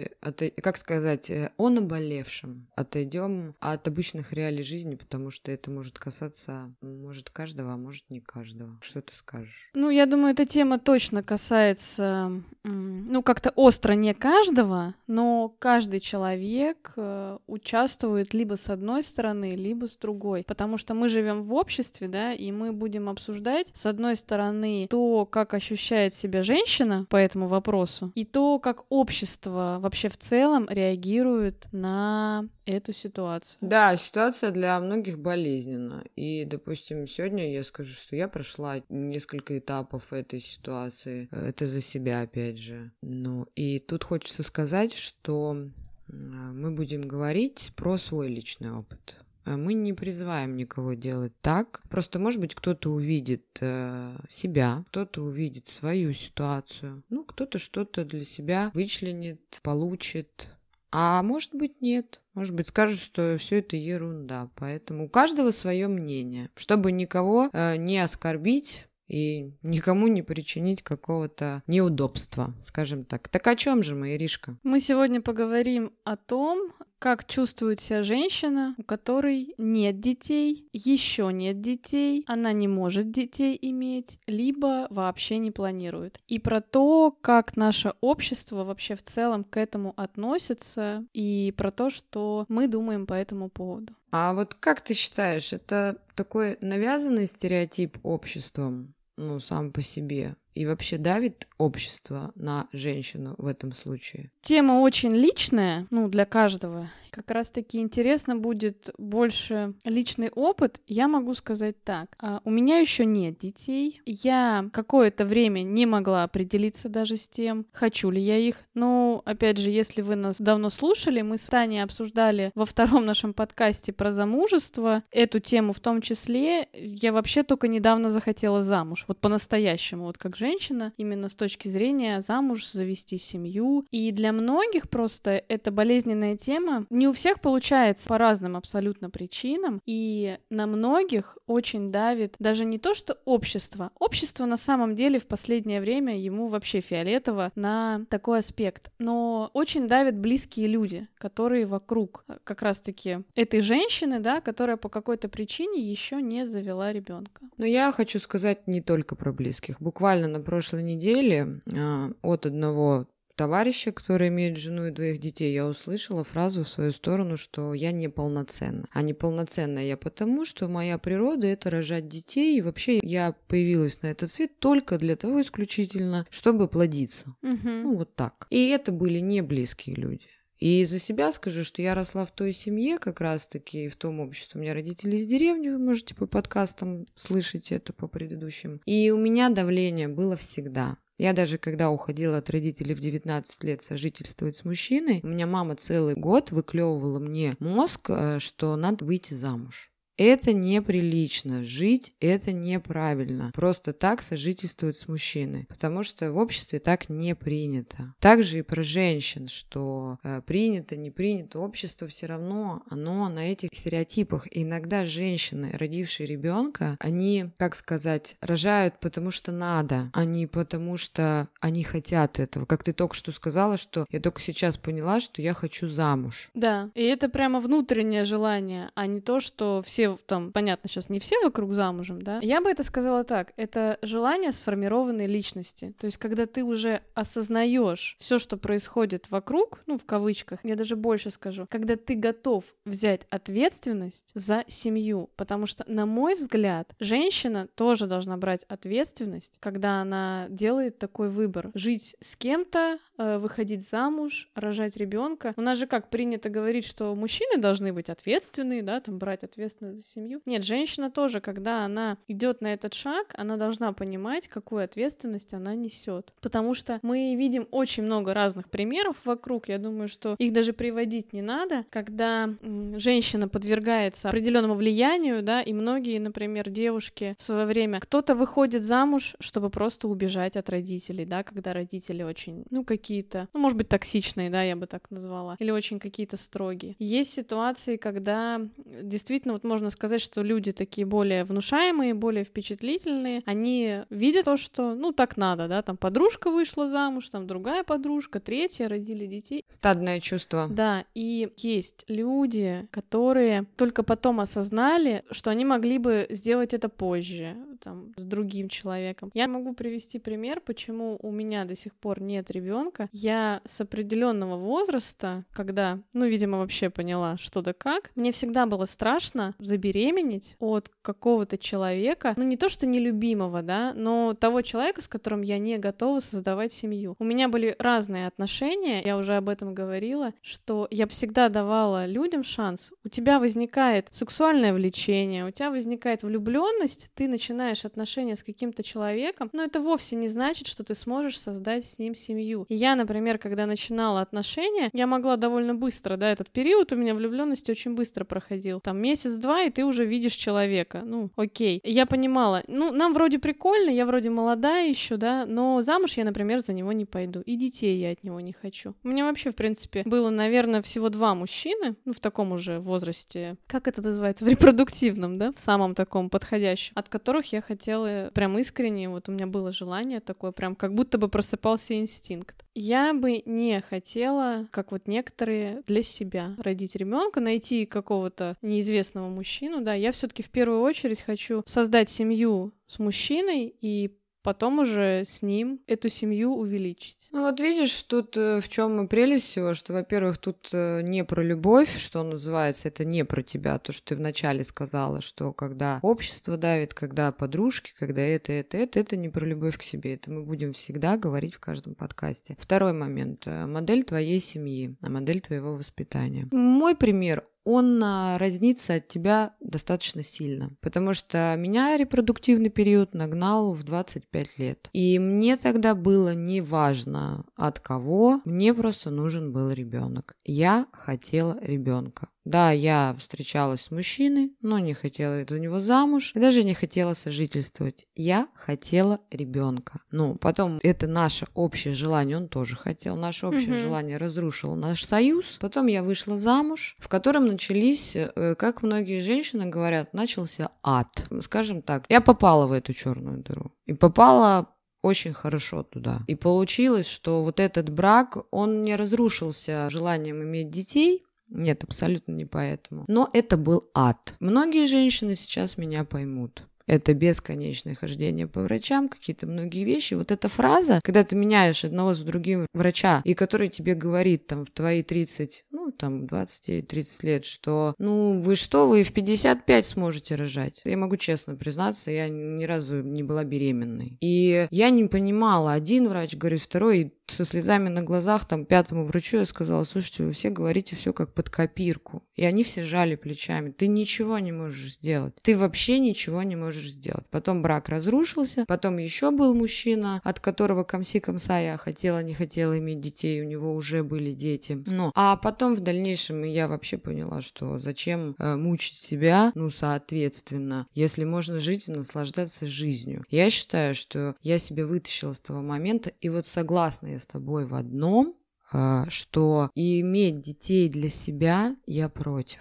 как 0.62 0.76
сказать, 0.76 1.30
э, 1.30 1.52
о 1.56 1.68
наболевшем 1.68 2.68
отойдем 2.74 3.54
от 3.60 3.86
обычных 3.88 4.32
реалий 4.32 4.62
жизни, 4.62 4.94
потому 4.94 5.30
что 5.30 5.50
это 5.50 5.70
может 5.70 5.98
касаться, 5.98 6.57
может, 6.80 7.30
каждого, 7.30 7.72
а 7.72 7.76
может, 7.76 8.04
не 8.10 8.20
каждого. 8.20 8.78
Что 8.82 9.02
ты 9.02 9.14
скажешь? 9.14 9.70
Ну, 9.74 9.90
я 9.90 10.06
думаю, 10.06 10.32
эта 10.32 10.46
тема 10.46 10.78
точно 10.78 11.22
касается, 11.22 12.42
ну, 12.64 13.22
как-то 13.22 13.50
остро 13.50 13.92
не 13.92 14.14
каждого, 14.14 14.94
но 15.06 15.54
каждый 15.58 16.00
человек 16.00 16.92
э, 16.96 17.38
участвует 17.46 18.34
либо 18.34 18.54
с 18.54 18.68
одной 18.68 19.02
стороны, 19.02 19.50
либо 19.50 19.86
с 19.86 19.96
другой. 19.96 20.44
Потому 20.44 20.76
что 20.76 20.94
мы 20.94 21.08
живем 21.08 21.42
в 21.42 21.54
обществе, 21.54 22.08
да, 22.08 22.32
и 22.32 22.50
мы 22.52 22.72
будем 22.72 23.08
обсуждать, 23.08 23.70
с 23.74 23.86
одной 23.86 24.16
стороны, 24.16 24.86
то, 24.90 25.26
как 25.26 25.54
ощущает 25.54 26.14
себя 26.14 26.42
женщина 26.42 27.06
по 27.08 27.16
этому 27.16 27.46
вопросу, 27.46 28.12
и 28.14 28.24
то, 28.24 28.58
как 28.58 28.84
общество 28.88 29.78
вообще 29.80 30.08
в 30.08 30.16
целом 30.16 30.66
реагирует 30.68 31.68
на 31.72 32.48
эту 32.68 32.92
ситуацию. 32.92 33.58
Да, 33.60 33.96
ситуация 33.96 34.50
для 34.50 34.78
многих 34.80 35.18
болезненна. 35.18 36.04
И, 36.16 36.44
допустим, 36.48 37.06
сегодня 37.06 37.52
я 37.52 37.62
скажу, 37.62 37.94
что 37.94 38.16
я 38.16 38.28
прошла 38.28 38.82
несколько 38.88 39.58
этапов 39.58 40.12
этой 40.12 40.40
ситуации. 40.40 41.28
Это 41.30 41.66
за 41.66 41.80
себя, 41.80 42.22
опять 42.22 42.58
же. 42.58 42.90
Ну, 43.02 43.46
и 43.54 43.78
тут 43.78 44.04
хочется 44.04 44.42
сказать, 44.42 44.94
что 44.94 45.70
мы 46.08 46.70
будем 46.70 47.02
говорить 47.02 47.72
про 47.76 47.98
свой 47.98 48.28
личный 48.28 48.72
опыт. 48.72 49.18
Э, 49.48 49.56
Мы 49.56 49.74
не 49.74 49.92
призываем 49.92 50.56
никого 50.56 50.94
делать 50.94 51.32
так. 51.40 51.82
Просто, 51.88 52.18
может 52.18 52.40
быть, 52.40 52.54
кто-то 52.54 52.90
увидит 52.90 53.44
э, 53.60 54.16
себя, 54.28 54.84
кто-то 54.88 55.22
увидит 55.22 55.66
свою 55.66 56.12
ситуацию. 56.12 57.02
Ну, 57.08 57.24
кто-то 57.24 57.58
что-то 57.58 58.04
для 58.04 58.24
себя 58.24 58.70
вычленит, 58.74 59.60
получит. 59.62 60.50
А 60.90 61.22
может 61.22 61.54
быть, 61.54 61.80
нет. 61.80 62.20
Может 62.34 62.54
быть, 62.54 62.68
скажут, 62.68 62.98
что 62.98 63.36
все 63.38 63.58
это 63.58 63.76
ерунда. 63.76 64.50
Поэтому 64.56 65.06
у 65.06 65.08
каждого 65.08 65.50
свое 65.50 65.88
мнение. 65.88 66.50
Чтобы 66.54 66.92
никого 66.92 67.50
э, 67.52 67.76
не 67.76 67.98
оскорбить 67.98 68.88
и 69.08 69.54
никому 69.62 70.06
не 70.06 70.22
причинить 70.22 70.82
какого-то 70.82 71.62
неудобства, 71.66 72.54
скажем 72.62 73.04
так. 73.04 73.28
Так 73.28 73.46
о 73.46 73.56
чем 73.56 73.82
же 73.82 73.94
мы, 73.94 74.14
Иришка? 74.14 74.58
Мы 74.62 74.80
сегодня 74.80 75.20
поговорим 75.20 75.92
о 76.04 76.16
том, 76.16 76.72
как 76.98 77.26
чувствует 77.26 77.80
себя 77.80 78.02
женщина, 78.02 78.74
у 78.78 78.82
которой 78.82 79.54
нет 79.58 80.00
детей, 80.00 80.68
еще 80.72 81.30
нет 81.32 81.60
детей, 81.60 82.24
она 82.26 82.52
не 82.52 82.68
может 82.68 83.10
детей 83.10 83.58
иметь, 83.60 84.18
либо 84.26 84.86
вообще 84.90 85.38
не 85.38 85.50
планирует. 85.50 86.20
И 86.28 86.38
про 86.38 86.60
то, 86.60 87.16
как 87.20 87.56
наше 87.56 87.94
общество 88.00 88.64
вообще 88.64 88.96
в 88.96 89.02
целом 89.02 89.44
к 89.44 89.56
этому 89.56 89.94
относится, 89.96 91.04
и 91.12 91.54
про 91.56 91.70
то, 91.70 91.90
что 91.90 92.46
мы 92.48 92.68
думаем 92.68 93.06
по 93.06 93.14
этому 93.14 93.48
поводу. 93.48 93.94
А 94.10 94.32
вот 94.32 94.54
как 94.54 94.80
ты 94.80 94.94
считаешь, 94.94 95.52
это 95.52 95.98
такой 96.14 96.58
навязанный 96.60 97.26
стереотип 97.26 97.98
обществом, 98.02 98.94
ну, 99.16 99.40
сам 99.40 99.72
по 99.72 99.82
себе? 99.82 100.36
И 100.58 100.66
вообще 100.66 100.98
давит 100.98 101.46
общество 101.56 102.32
на 102.34 102.66
женщину 102.72 103.36
в 103.38 103.46
этом 103.46 103.70
случае? 103.70 104.32
Тема 104.40 104.80
очень 104.80 105.14
личная, 105.14 105.86
ну, 105.90 106.08
для 106.08 106.24
каждого. 106.24 106.90
Как 107.12 107.30
раз-таки 107.30 107.78
интересно 107.78 108.34
будет 108.34 108.90
больше 108.98 109.74
личный 109.84 110.30
опыт. 110.30 110.80
Я 110.88 111.06
могу 111.06 111.34
сказать 111.34 111.82
так. 111.84 112.16
А, 112.18 112.40
у 112.42 112.50
меня 112.50 112.78
еще 112.78 113.04
нет 113.04 113.38
детей. 113.38 114.02
Я 114.04 114.68
какое-то 114.72 115.24
время 115.24 115.62
не 115.62 115.86
могла 115.86 116.24
определиться 116.24 116.88
даже 116.88 117.16
с 117.16 117.28
тем, 117.28 117.64
хочу 117.72 118.10
ли 118.10 118.20
я 118.20 118.36
их. 118.36 118.56
Но, 118.74 119.22
опять 119.24 119.58
же, 119.58 119.70
если 119.70 120.02
вы 120.02 120.16
нас 120.16 120.40
давно 120.40 120.70
слушали, 120.70 121.22
мы 121.22 121.38
с 121.38 121.46
Таней 121.46 121.84
обсуждали 121.84 122.50
во 122.56 122.66
втором 122.66 123.06
нашем 123.06 123.32
подкасте 123.32 123.92
про 123.92 124.10
замужество. 124.10 125.04
Эту 125.12 125.38
тему 125.38 125.72
в 125.72 125.78
том 125.78 126.02
числе. 126.02 126.68
Я 126.72 127.12
вообще 127.12 127.44
только 127.44 127.68
недавно 127.68 128.10
захотела 128.10 128.64
замуж. 128.64 129.04
Вот 129.06 129.20
по-настоящему, 129.20 130.06
вот 130.06 130.18
как 130.18 130.34
женщина 130.34 130.47
женщина, 130.48 130.92
именно 130.96 131.28
с 131.28 131.34
точки 131.34 131.68
зрения 131.68 132.22
замуж, 132.22 132.66
завести 132.72 133.18
семью. 133.18 133.84
И 133.90 134.12
для 134.12 134.32
многих 134.32 134.88
просто 134.88 135.42
это 135.48 135.70
болезненная 135.70 136.36
тема. 136.36 136.86
Не 136.90 137.08
у 137.08 137.12
всех 137.12 137.40
получается 137.40 138.08
по 138.08 138.16
разным 138.16 138.56
абсолютно 138.56 139.10
причинам. 139.10 139.82
И 139.84 140.38
на 140.50 140.66
многих 140.66 141.36
очень 141.46 141.90
давит 141.90 142.34
даже 142.38 142.64
не 142.64 142.78
то, 142.78 142.94
что 142.94 143.18
общество. 143.24 143.90
Общество 143.98 144.46
на 144.46 144.56
самом 144.56 144.94
деле 144.94 145.18
в 145.18 145.26
последнее 145.26 145.80
время 145.80 146.18
ему 146.18 146.48
вообще 146.48 146.80
фиолетово 146.80 147.52
на 147.54 148.06
такой 148.08 148.38
аспект. 148.38 148.90
Но 148.98 149.50
очень 149.52 149.86
давят 149.86 150.16
близкие 150.16 150.66
люди, 150.66 151.08
которые 151.18 151.66
вокруг 151.66 152.24
как 152.44 152.62
раз-таки 152.62 153.18
этой 153.34 153.60
женщины, 153.60 154.18
да, 154.18 154.40
которая 154.40 154.76
по 154.78 154.88
какой-то 154.88 155.28
причине 155.28 155.82
еще 155.82 156.22
не 156.22 156.46
завела 156.46 156.92
ребенка. 156.92 157.42
Но 157.58 157.66
я 157.66 157.92
хочу 157.92 158.18
сказать 158.18 158.66
не 158.66 158.80
только 158.80 159.14
про 159.14 159.32
близких. 159.32 159.80
Буквально 159.80 160.28
на 160.28 160.37
прошлой 160.42 160.82
неделе 160.82 161.60
а, 161.74 162.10
от 162.22 162.46
одного 162.46 163.06
товарища, 163.38 163.92
который 163.92 164.28
имеет 164.28 164.56
жену 164.56 164.86
и 164.86 164.90
двоих 164.90 165.20
детей, 165.20 165.54
я 165.54 165.66
услышала 165.66 166.24
фразу 166.24 166.64
в 166.64 166.68
свою 166.68 166.92
сторону, 166.92 167.36
что 167.36 167.72
я 167.72 167.92
неполноценна. 167.92 168.88
А 168.92 169.00
неполноценная 169.00 169.84
я 169.84 169.96
потому, 169.96 170.44
что 170.44 170.68
моя 170.68 170.98
природа— 170.98 171.46
это 171.48 171.70
рожать 171.70 172.08
детей, 172.08 172.58
и 172.58 172.62
вообще 172.62 172.98
я 173.02 173.34
появилась 173.46 174.02
на 174.02 174.08
этот 174.08 174.30
свет 174.30 174.58
только 174.58 174.98
для 174.98 175.14
того 175.14 175.40
исключительно, 175.40 176.26
чтобы 176.30 176.66
плодиться. 176.66 177.36
Угу. 177.42 177.68
Ну, 177.68 177.96
вот 177.96 178.14
так. 178.16 178.48
И 178.50 178.68
это 178.68 178.90
были 178.90 179.20
не 179.20 179.40
близкие 179.40 179.94
люди. 179.94 180.26
И 180.58 180.84
за 180.84 180.98
себя 180.98 181.32
скажу, 181.32 181.64
что 181.64 181.82
я 181.82 181.94
росла 181.94 182.24
в 182.24 182.32
той 182.32 182.52
семье 182.52 182.98
как 182.98 183.20
раз-таки, 183.20 183.88
в 183.88 183.96
том 183.96 184.20
обществе. 184.20 184.58
У 184.58 184.62
меня 184.62 184.74
родители 184.74 185.16
из 185.16 185.26
деревни, 185.26 185.68
вы 185.68 185.78
можете 185.78 186.14
по 186.14 186.26
подкастам 186.26 187.06
слышать 187.14 187.72
это 187.72 187.92
по 187.92 188.08
предыдущим. 188.08 188.80
И 188.84 189.10
у 189.10 189.18
меня 189.18 189.50
давление 189.50 190.08
было 190.08 190.36
всегда. 190.36 190.96
Я 191.18 191.32
даже 191.32 191.58
когда 191.58 191.90
уходила 191.90 192.38
от 192.38 192.48
родителей 192.50 192.94
в 192.94 193.00
19 193.00 193.64
лет 193.64 193.82
сожительствовать 193.82 194.56
с 194.56 194.64
мужчиной, 194.64 195.20
у 195.24 195.26
меня 195.26 195.48
мама 195.48 195.74
целый 195.74 196.14
год 196.14 196.52
выклевывала 196.52 197.18
мне 197.18 197.56
мозг, 197.58 198.10
э, 198.10 198.38
что 198.38 198.76
надо 198.76 199.04
выйти 199.04 199.34
замуж. 199.34 199.90
Это 200.18 200.52
неприлично. 200.52 201.64
Жить 201.64 202.14
это 202.20 202.52
неправильно. 202.52 203.52
Просто 203.54 203.92
так 203.92 204.20
сожительствовать 204.20 204.96
с 204.96 205.08
мужчиной. 205.08 205.66
Потому 205.68 206.02
что 206.02 206.32
в 206.32 206.36
обществе 206.36 206.80
так 206.80 207.08
не 207.08 207.34
принято. 207.34 208.14
Также 208.18 208.58
и 208.58 208.62
про 208.62 208.82
женщин, 208.82 209.46
что 209.46 210.18
э, 210.24 210.42
принято, 210.42 210.96
не 210.96 211.10
принято. 211.10 211.60
Общество 211.60 212.08
все 212.08 212.26
равно, 212.26 212.82
оно 212.90 213.28
на 213.28 213.50
этих 213.50 213.70
стереотипах. 213.72 214.48
И 214.54 214.62
иногда 214.62 215.06
женщины, 215.06 215.70
родившие 215.72 216.26
ребенка, 216.26 216.96
они, 216.98 217.50
как 217.56 217.76
сказать, 217.76 218.36
рожают 218.40 218.98
потому 219.00 219.30
что 219.30 219.52
надо, 219.52 220.10
а 220.12 220.24
не 220.24 220.46
потому 220.46 220.96
что 220.96 221.48
они 221.60 221.84
хотят 221.84 222.40
этого. 222.40 222.66
Как 222.66 222.82
ты 222.82 222.92
только 222.92 223.14
что 223.14 223.30
сказала, 223.30 223.76
что 223.76 224.06
я 224.10 224.20
только 224.20 224.40
сейчас 224.40 224.76
поняла, 224.76 225.20
что 225.20 225.40
я 225.42 225.54
хочу 225.54 225.86
замуж. 225.88 226.50
Да, 226.54 226.90
и 226.94 227.04
это 227.04 227.28
прямо 227.28 227.60
внутреннее 227.60 228.24
желание, 228.24 228.90
а 228.94 229.06
не 229.06 229.20
то, 229.20 229.38
что 229.38 229.80
все 229.84 230.07
там, 230.26 230.52
понятно, 230.52 230.88
сейчас 230.88 231.08
не 231.08 231.18
все 231.18 231.40
вокруг 231.42 231.72
замужем, 231.72 232.22
да, 232.22 232.38
я 232.42 232.60
бы 232.60 232.70
это 232.70 232.82
сказала 232.82 233.24
так, 233.24 233.52
это 233.56 233.98
желание 234.02 234.52
сформированной 234.52 235.26
личности. 235.26 235.94
То 235.98 236.06
есть, 236.06 236.16
когда 236.18 236.46
ты 236.46 236.64
уже 236.64 237.02
осознаешь 237.14 238.16
все, 238.18 238.38
что 238.38 238.56
происходит 238.56 239.30
вокруг, 239.30 239.80
ну, 239.86 239.98
в 239.98 240.04
кавычках, 240.04 240.60
я 240.64 240.76
даже 240.76 240.96
больше 240.96 241.30
скажу, 241.30 241.66
когда 241.68 241.96
ты 241.96 242.14
готов 242.14 242.64
взять 242.84 243.26
ответственность 243.30 244.30
за 244.34 244.64
семью, 244.68 245.30
потому 245.36 245.66
что, 245.66 245.84
на 245.86 246.06
мой 246.06 246.34
взгляд, 246.34 246.92
женщина 247.00 247.68
тоже 247.74 248.06
должна 248.06 248.36
брать 248.36 248.64
ответственность, 248.68 249.56
когда 249.60 250.00
она 250.00 250.46
делает 250.48 250.98
такой 250.98 251.28
выбор. 251.28 251.70
Жить 251.74 252.16
с 252.20 252.36
кем-то, 252.36 252.98
э, 253.18 253.38
выходить 253.38 253.88
замуж, 253.88 254.50
рожать 254.54 254.96
ребенка. 254.96 255.54
У 255.56 255.60
нас 255.60 255.78
же 255.78 255.86
как 255.86 256.10
принято 256.10 256.48
говорить, 256.48 256.84
что 256.86 257.14
мужчины 257.14 257.60
должны 257.60 257.92
быть 257.92 258.08
ответственные, 258.08 258.82
да, 258.82 259.00
там 259.00 259.18
брать 259.18 259.44
ответственность 259.44 259.97
за 259.98 260.04
семью. 260.04 260.40
Нет, 260.46 260.64
женщина 260.64 261.10
тоже, 261.10 261.40
когда 261.40 261.84
она 261.84 262.18
идет 262.28 262.60
на 262.60 262.72
этот 262.72 262.94
шаг, 262.94 263.34
она 263.36 263.56
должна 263.56 263.92
понимать, 263.92 264.48
какую 264.48 264.84
ответственность 264.84 265.52
она 265.52 265.74
несет. 265.74 266.32
Потому 266.40 266.74
что 266.74 267.00
мы 267.02 267.34
видим 267.34 267.66
очень 267.70 268.04
много 268.04 268.32
разных 268.34 268.70
примеров 268.70 269.16
вокруг. 269.24 269.68
Я 269.68 269.78
думаю, 269.78 270.08
что 270.08 270.36
их 270.38 270.52
даже 270.52 270.72
приводить 270.72 271.32
не 271.32 271.42
надо, 271.42 271.84
когда 271.90 272.54
женщина 272.96 273.48
подвергается 273.48 274.28
определенному 274.28 274.74
влиянию, 274.74 275.42
да, 275.42 275.62
и 275.62 275.72
многие, 275.72 276.18
например, 276.18 276.70
девушки 276.70 277.34
в 277.38 277.42
свое 277.42 277.66
время, 277.66 278.00
кто-то 278.00 278.34
выходит 278.34 278.84
замуж, 278.84 279.34
чтобы 279.40 279.70
просто 279.70 280.08
убежать 280.08 280.56
от 280.56 280.70
родителей, 280.70 281.24
да, 281.24 281.42
когда 281.42 281.72
родители 281.72 282.22
очень, 282.22 282.64
ну, 282.70 282.84
какие-то, 282.84 283.48
ну, 283.52 283.60
может 283.60 283.76
быть, 283.76 283.88
токсичные, 283.88 284.50
да, 284.50 284.62
я 284.62 284.76
бы 284.76 284.86
так 284.86 285.10
назвала, 285.10 285.56
или 285.58 285.70
очень 285.70 285.98
какие-то 285.98 286.36
строгие. 286.36 286.94
Есть 286.98 287.32
ситуации, 287.32 287.96
когда 287.96 288.60
действительно 289.02 289.54
вот 289.54 289.64
можно 289.64 289.87
можно 289.88 289.96
сказать, 289.96 290.20
что 290.20 290.42
люди 290.42 290.72
такие 290.72 291.06
более 291.06 291.44
внушаемые, 291.44 292.12
более 292.12 292.44
впечатлительные, 292.44 293.42
они 293.46 294.02
видят 294.10 294.44
то, 294.44 294.56
что, 294.58 294.94
ну, 294.94 295.12
так 295.12 295.38
надо, 295.38 295.66
да, 295.66 295.80
там 295.82 295.96
подружка 295.96 296.50
вышла 296.50 296.90
замуж, 296.90 297.28
там 297.30 297.46
другая 297.46 297.84
подружка, 297.84 298.38
третья, 298.38 298.88
родили 298.88 299.26
детей. 299.26 299.64
Стадное 299.66 300.20
чувство. 300.20 300.66
Да, 300.70 301.04
и 301.14 301.48
есть 301.56 302.04
люди, 302.08 302.86
которые 302.90 303.64
только 303.76 304.02
потом 304.02 304.40
осознали, 304.40 305.24
что 305.30 305.50
они 305.50 305.64
могли 305.64 305.98
бы 305.98 306.26
сделать 306.30 306.74
это 306.74 306.90
позже, 306.90 307.56
там, 307.82 308.12
с 308.16 308.24
другим 308.24 308.68
человеком. 308.68 309.30
Я 309.34 309.48
могу 309.48 309.72
привести 309.72 310.18
пример, 310.18 310.60
почему 310.60 311.18
у 311.22 311.30
меня 311.30 311.64
до 311.64 311.76
сих 311.76 311.94
пор 311.94 312.20
нет 312.20 312.50
ребенка. 312.50 313.08
Я 313.12 313.60
с 313.64 313.80
определенного 313.80 314.56
возраста, 314.56 315.44
когда, 315.52 316.00
ну, 316.12 316.26
видимо, 316.26 316.58
вообще 316.58 316.90
поняла, 316.90 317.38
что 317.38 317.62
да 317.62 317.72
как, 317.72 318.10
мне 318.16 318.32
всегда 318.32 318.66
было 318.66 318.84
страшно 318.84 319.54
забеременеть 319.78 320.56
от 320.58 320.90
какого-то 321.02 321.56
человека, 321.56 322.34
ну 322.36 322.42
не 322.42 322.56
то 322.56 322.68
что 322.68 322.86
нелюбимого, 322.86 323.62
да, 323.62 323.92
но 323.94 324.34
того 324.34 324.62
человека, 324.62 325.00
с 325.00 325.08
которым 325.08 325.42
я 325.42 325.58
не 325.58 325.78
готова 325.78 326.18
создавать 326.20 326.72
семью. 326.72 327.14
У 327.20 327.24
меня 327.24 327.48
были 327.48 327.76
разные 327.78 328.26
отношения, 328.26 329.02
я 329.04 329.16
уже 329.16 329.36
об 329.36 329.48
этом 329.48 329.74
говорила, 329.74 330.32
что 330.42 330.88
я 330.90 331.06
всегда 331.06 331.48
давала 331.48 332.06
людям 332.06 332.42
шанс. 332.42 332.90
У 333.04 333.08
тебя 333.08 333.38
возникает 333.38 334.08
сексуальное 334.10 334.74
влечение, 334.74 335.46
у 335.46 335.50
тебя 335.52 335.70
возникает 335.70 336.24
влюбленность, 336.24 337.10
ты 337.14 337.28
начинаешь 337.28 337.84
отношения 337.84 338.36
с 338.36 338.42
каким-то 338.42 338.82
человеком, 338.82 339.48
но 339.52 339.62
это 339.62 339.80
вовсе 339.80 340.16
не 340.16 340.28
значит, 340.28 340.66
что 340.66 340.82
ты 340.82 340.96
сможешь 340.96 341.40
создать 341.40 341.86
с 341.86 341.98
ним 341.98 342.16
семью. 342.16 342.66
Я, 342.68 342.96
например, 342.96 343.38
когда 343.38 343.66
начинала 343.66 344.20
отношения, 344.22 344.90
я 344.92 345.06
могла 345.06 345.36
довольно 345.36 345.74
быстро, 345.74 346.16
да, 346.16 346.32
этот 346.32 346.50
период 346.50 346.92
у 346.92 346.96
меня 346.96 347.14
влюбленности 347.14 347.70
очень 347.70 347.94
быстро 347.94 348.24
проходил, 348.24 348.80
там 348.80 349.00
месяц-два, 349.00 349.57
и 349.62 349.70
ты 349.70 349.84
уже 349.84 350.04
видишь 350.04 350.34
человека. 350.34 351.02
Ну, 351.04 351.30
окей. 351.36 351.80
Я 351.84 352.06
понимала, 352.06 352.62
ну, 352.68 352.92
нам 352.92 353.14
вроде 353.14 353.38
прикольно, 353.38 353.90
я 353.90 354.06
вроде 354.06 354.30
молодая 354.30 354.88
еще, 354.88 355.16
да, 355.16 355.46
но 355.46 355.82
замуж 355.82 356.16
я, 356.16 356.24
например, 356.24 356.60
за 356.60 356.72
него 356.72 356.92
не 356.92 357.04
пойду. 357.04 357.40
И 357.40 357.56
детей 357.56 357.98
я 357.98 358.10
от 358.12 358.24
него 358.24 358.40
не 358.40 358.52
хочу. 358.52 358.94
У 359.04 359.08
меня 359.08 359.24
вообще, 359.24 359.50
в 359.50 359.54
принципе, 359.54 360.02
было, 360.04 360.30
наверное, 360.30 360.82
всего 360.82 361.08
два 361.08 361.34
мужчины, 361.34 361.96
ну, 362.04 362.12
в 362.12 362.20
таком 362.20 362.52
уже 362.52 362.78
возрасте, 362.80 363.56
как 363.66 363.88
это 363.88 364.02
называется, 364.02 364.44
в 364.44 364.48
репродуктивном, 364.48 365.38
да, 365.38 365.52
в 365.52 365.58
самом 365.58 365.94
таком 365.94 366.30
подходящем, 366.30 366.92
от 366.94 367.08
которых 367.08 367.52
я 367.52 367.60
хотела 367.60 368.30
прям 368.34 368.58
искренне, 368.58 369.08
вот 369.08 369.28
у 369.28 369.32
меня 369.32 369.46
было 369.46 369.72
желание 369.72 370.20
такое, 370.20 370.52
прям 370.52 370.74
как 370.74 370.94
будто 370.94 371.18
бы 371.18 371.28
просыпался 371.28 371.98
инстинкт. 371.98 372.64
Я 372.74 373.12
бы 373.12 373.42
не 373.44 373.80
хотела, 373.80 374.68
как 374.70 374.92
вот 374.92 375.08
некоторые, 375.08 375.82
для 375.86 376.02
себя 376.02 376.54
родить 376.58 376.94
ребенка, 376.94 377.40
найти 377.40 377.86
какого-то 377.86 378.56
неизвестного 378.62 379.28
мужчину, 379.48 379.80
да, 379.80 379.94
я 379.94 380.12
все-таки 380.12 380.42
в 380.42 380.50
первую 380.50 380.82
очередь 380.82 381.22
хочу 381.22 381.62
создать 381.64 382.10
семью 382.10 382.72
с 382.86 382.98
мужчиной 382.98 383.74
и 383.80 384.14
потом 384.42 384.78
уже 384.78 385.24
с 385.26 385.42
ним 385.42 385.80
эту 385.86 386.08
семью 386.08 386.54
увеличить. 386.54 387.28
Ну 387.32 387.42
вот 387.42 387.58
видишь, 387.60 388.02
тут 388.04 388.36
э, 388.36 388.60
в 388.60 388.68
чем 388.68 389.08
прелесть 389.08 389.44
всего, 389.44 389.74
что, 389.74 389.92
во-первых, 389.94 390.38
тут 390.38 390.68
э, 390.72 391.00
не 391.02 391.24
про 391.24 391.42
любовь, 391.42 391.98
что 391.98 392.22
называется, 392.22 392.88
это 392.88 393.04
не 393.04 393.24
про 393.24 393.42
тебя, 393.42 393.78
то, 393.78 393.92
что 393.92 394.08
ты 394.08 394.16
вначале 394.16 394.64
сказала, 394.64 395.20
что 395.20 395.52
когда 395.52 395.98
общество 396.02 396.56
давит, 396.56 396.94
когда 396.94 397.32
подружки, 397.32 397.92
когда 397.98 398.22
это, 398.22 398.52
это, 398.52 398.76
это, 398.76 399.00
это 399.00 399.16
не 399.16 399.28
про 399.28 399.44
любовь 399.44 399.76
к 399.78 399.82
себе, 399.82 400.14
это 400.14 400.30
мы 400.30 400.42
будем 400.44 400.72
всегда 400.72 401.16
говорить 401.16 401.54
в 401.54 401.60
каждом 401.60 401.94
подкасте. 401.94 402.56
Второй 402.58 402.92
момент. 402.92 403.42
Э, 403.46 403.66
модель 403.66 404.04
твоей 404.04 404.40
семьи, 404.40 404.94
а 405.02 405.10
модель 405.10 405.40
твоего 405.40 405.74
воспитания. 405.74 406.46
Мой 406.52 406.94
пример, 406.94 407.44
он 407.68 408.02
а, 408.02 408.38
разнится 408.38 408.94
от 408.94 409.08
тебя 409.08 409.54
достаточно 409.60 410.22
сильно. 410.22 410.70
Потому 410.80 411.12
что 411.12 411.54
меня 411.58 411.98
репродуктивный 411.98 412.70
период 412.70 413.12
нагнал 413.12 413.74
в 413.74 413.82
25 413.82 414.58
лет. 414.58 414.88
И 414.94 415.18
мне 415.18 415.54
тогда 415.58 415.94
было 415.94 416.34
не 416.34 416.62
важно 416.62 417.44
от 417.56 417.78
кого, 417.78 418.40
мне 418.46 418.72
просто 418.72 419.10
нужен 419.10 419.52
был 419.52 419.70
ребенок. 419.70 420.34
Я 420.44 420.86
хотела 420.92 421.58
ребенка. 421.60 422.28
Да, 422.48 422.70
я 422.70 423.14
встречалась 423.18 423.82
с 423.82 423.90
мужчиной, 423.90 424.56
но 424.62 424.78
не 424.78 424.94
хотела 424.94 425.44
за 425.46 425.60
него 425.60 425.80
замуж, 425.80 426.32
и 426.34 426.40
даже 426.40 426.64
не 426.64 426.72
хотела 426.72 427.12
сожительствовать. 427.12 428.06
Я 428.14 428.48
хотела 428.54 429.20
ребенка. 429.30 430.00
Ну, 430.10 430.34
потом 430.36 430.78
это 430.82 431.06
наше 431.06 431.46
общее 431.52 431.92
желание, 431.92 432.38
он 432.38 432.48
тоже 432.48 432.74
хотел. 432.74 433.16
Наше 433.16 433.46
общее 433.46 433.74
угу. 433.74 433.82
желание 433.82 434.16
разрушило 434.16 434.76
наш 434.76 435.04
союз. 435.04 435.58
Потом 435.60 435.88
я 435.88 436.02
вышла 436.02 436.38
замуж, 436.38 436.96
в 436.98 437.08
котором 437.08 437.46
начались, 437.46 438.16
э, 438.16 438.54
как 438.54 438.82
многие 438.82 439.20
женщины 439.20 439.66
говорят, 439.66 440.14
начался 440.14 440.70
ад. 440.82 441.08
Скажем 441.42 441.82
так, 441.82 442.06
я 442.08 442.22
попала 442.22 442.66
в 442.66 442.72
эту 442.72 442.94
черную 442.94 443.42
дыру. 443.42 443.72
И 443.84 443.92
попала 443.92 444.68
очень 445.02 445.32
хорошо 445.32 445.82
туда. 445.82 446.22
И 446.26 446.34
получилось, 446.34 447.06
что 447.06 447.42
вот 447.42 447.60
этот 447.60 447.88
брак, 447.88 448.38
он 448.50 448.84
не 448.84 448.96
разрушился 448.96 449.88
желанием 449.90 450.42
иметь 450.42 450.70
детей, 450.70 451.24
нет, 451.48 451.84
абсолютно 451.84 452.32
не 452.32 452.44
поэтому. 452.44 453.04
Но 453.08 453.28
это 453.32 453.56
был 453.56 453.88
ад. 453.94 454.34
Многие 454.40 454.86
женщины 454.86 455.34
сейчас 455.34 455.78
меня 455.78 456.04
поймут 456.04 456.64
это 456.88 457.14
бесконечное 457.14 457.94
хождение 457.94 458.46
по 458.46 458.62
врачам, 458.62 459.08
какие-то 459.08 459.46
многие 459.46 459.84
вещи. 459.84 460.14
Вот 460.14 460.32
эта 460.32 460.48
фраза, 460.48 461.00
когда 461.04 461.22
ты 461.22 461.36
меняешь 461.36 461.84
одного 461.84 462.14
за 462.14 462.24
другим 462.24 462.66
врача, 462.72 463.20
и 463.24 463.34
который 463.34 463.68
тебе 463.68 463.94
говорит 463.94 464.46
там 464.46 464.64
в 464.64 464.70
твои 464.70 465.02
30, 465.02 465.64
ну 465.70 465.92
там 465.92 466.24
29-30 466.24 467.06
лет, 467.22 467.44
что 467.44 467.94
ну 467.98 468.40
вы 468.40 468.56
что, 468.56 468.88
вы 468.88 469.02
в 469.02 469.12
55 469.12 469.86
сможете 469.86 470.34
рожать. 470.34 470.80
Я 470.84 470.96
могу 470.96 471.16
честно 471.16 471.54
признаться, 471.54 472.10
я 472.10 472.28
ни 472.28 472.64
разу 472.64 473.02
не 473.02 473.22
была 473.22 473.44
беременной. 473.44 474.16
И 474.20 474.66
я 474.70 474.90
не 474.90 475.04
понимала, 475.04 475.74
один 475.74 476.08
врач 476.08 476.34
говорит, 476.36 476.62
второй, 476.62 477.12
со 477.30 477.44
слезами 477.44 477.88
на 477.88 478.02
глазах 478.02 478.46
там 478.48 478.64
пятому 478.64 479.06
врачу 479.06 479.38
я 479.38 479.44
сказала, 479.44 479.84
слушайте, 479.84 480.24
вы 480.24 480.32
все 480.32 480.50
говорите 480.50 480.96
все 480.96 481.12
как 481.12 481.34
под 481.34 481.50
копирку. 481.50 482.24
И 482.34 482.44
они 482.44 482.64
все 482.64 482.82
жали 482.82 483.16
плечами. 483.16 483.70
Ты 483.70 483.86
ничего 483.86 484.38
не 484.38 484.52
можешь 484.52 484.94
сделать. 484.94 485.34
Ты 485.42 485.56
вообще 485.56 485.98
ничего 485.98 486.42
не 486.42 486.56
можешь 486.56 486.77
сделать. 486.86 487.26
Потом 487.30 487.62
брак 487.62 487.88
разрушился, 487.88 488.64
потом 488.68 488.98
еще 488.98 489.30
был 489.30 489.54
мужчина, 489.54 490.20
от 490.24 490.40
которого 490.40 490.84
комси 490.84 491.20
комса 491.20 491.58
я 491.58 491.76
хотела, 491.76 492.22
не 492.22 492.34
хотела 492.34 492.78
иметь 492.78 493.00
детей, 493.00 493.42
у 493.42 493.44
него 493.44 493.74
уже 493.74 494.02
были 494.02 494.32
дети. 494.32 494.82
Ну, 494.86 495.10
а 495.14 495.36
потом 495.36 495.74
в 495.74 495.80
дальнейшем 495.80 496.44
я 496.44 496.68
вообще 496.68 496.98
поняла, 496.98 497.40
что 497.40 497.78
зачем 497.78 498.34
э, 498.38 498.56
мучить 498.56 498.98
себя, 498.98 499.52
ну, 499.54 499.70
соответственно, 499.70 500.86
если 500.94 501.24
можно 501.24 501.60
жить 501.60 501.88
и 501.88 501.92
наслаждаться 501.92 502.66
жизнью. 502.66 503.24
Я 503.30 503.50
считаю, 503.50 503.94
что 503.94 504.36
я 504.42 504.58
себя 504.58 504.86
вытащила 504.86 505.32
с 505.32 505.40
того 505.40 505.62
момента, 505.62 506.12
и 506.20 506.28
вот 506.28 506.46
согласна 506.46 507.08
с 507.18 507.26
тобой 507.26 507.66
в 507.66 507.74
одном, 507.74 508.34
а, 508.70 509.08
что 509.08 509.70
иметь 509.74 510.40
детей 510.40 510.88
для 510.88 511.08
себя 511.08 511.76
я 511.86 512.08
против. 512.08 512.60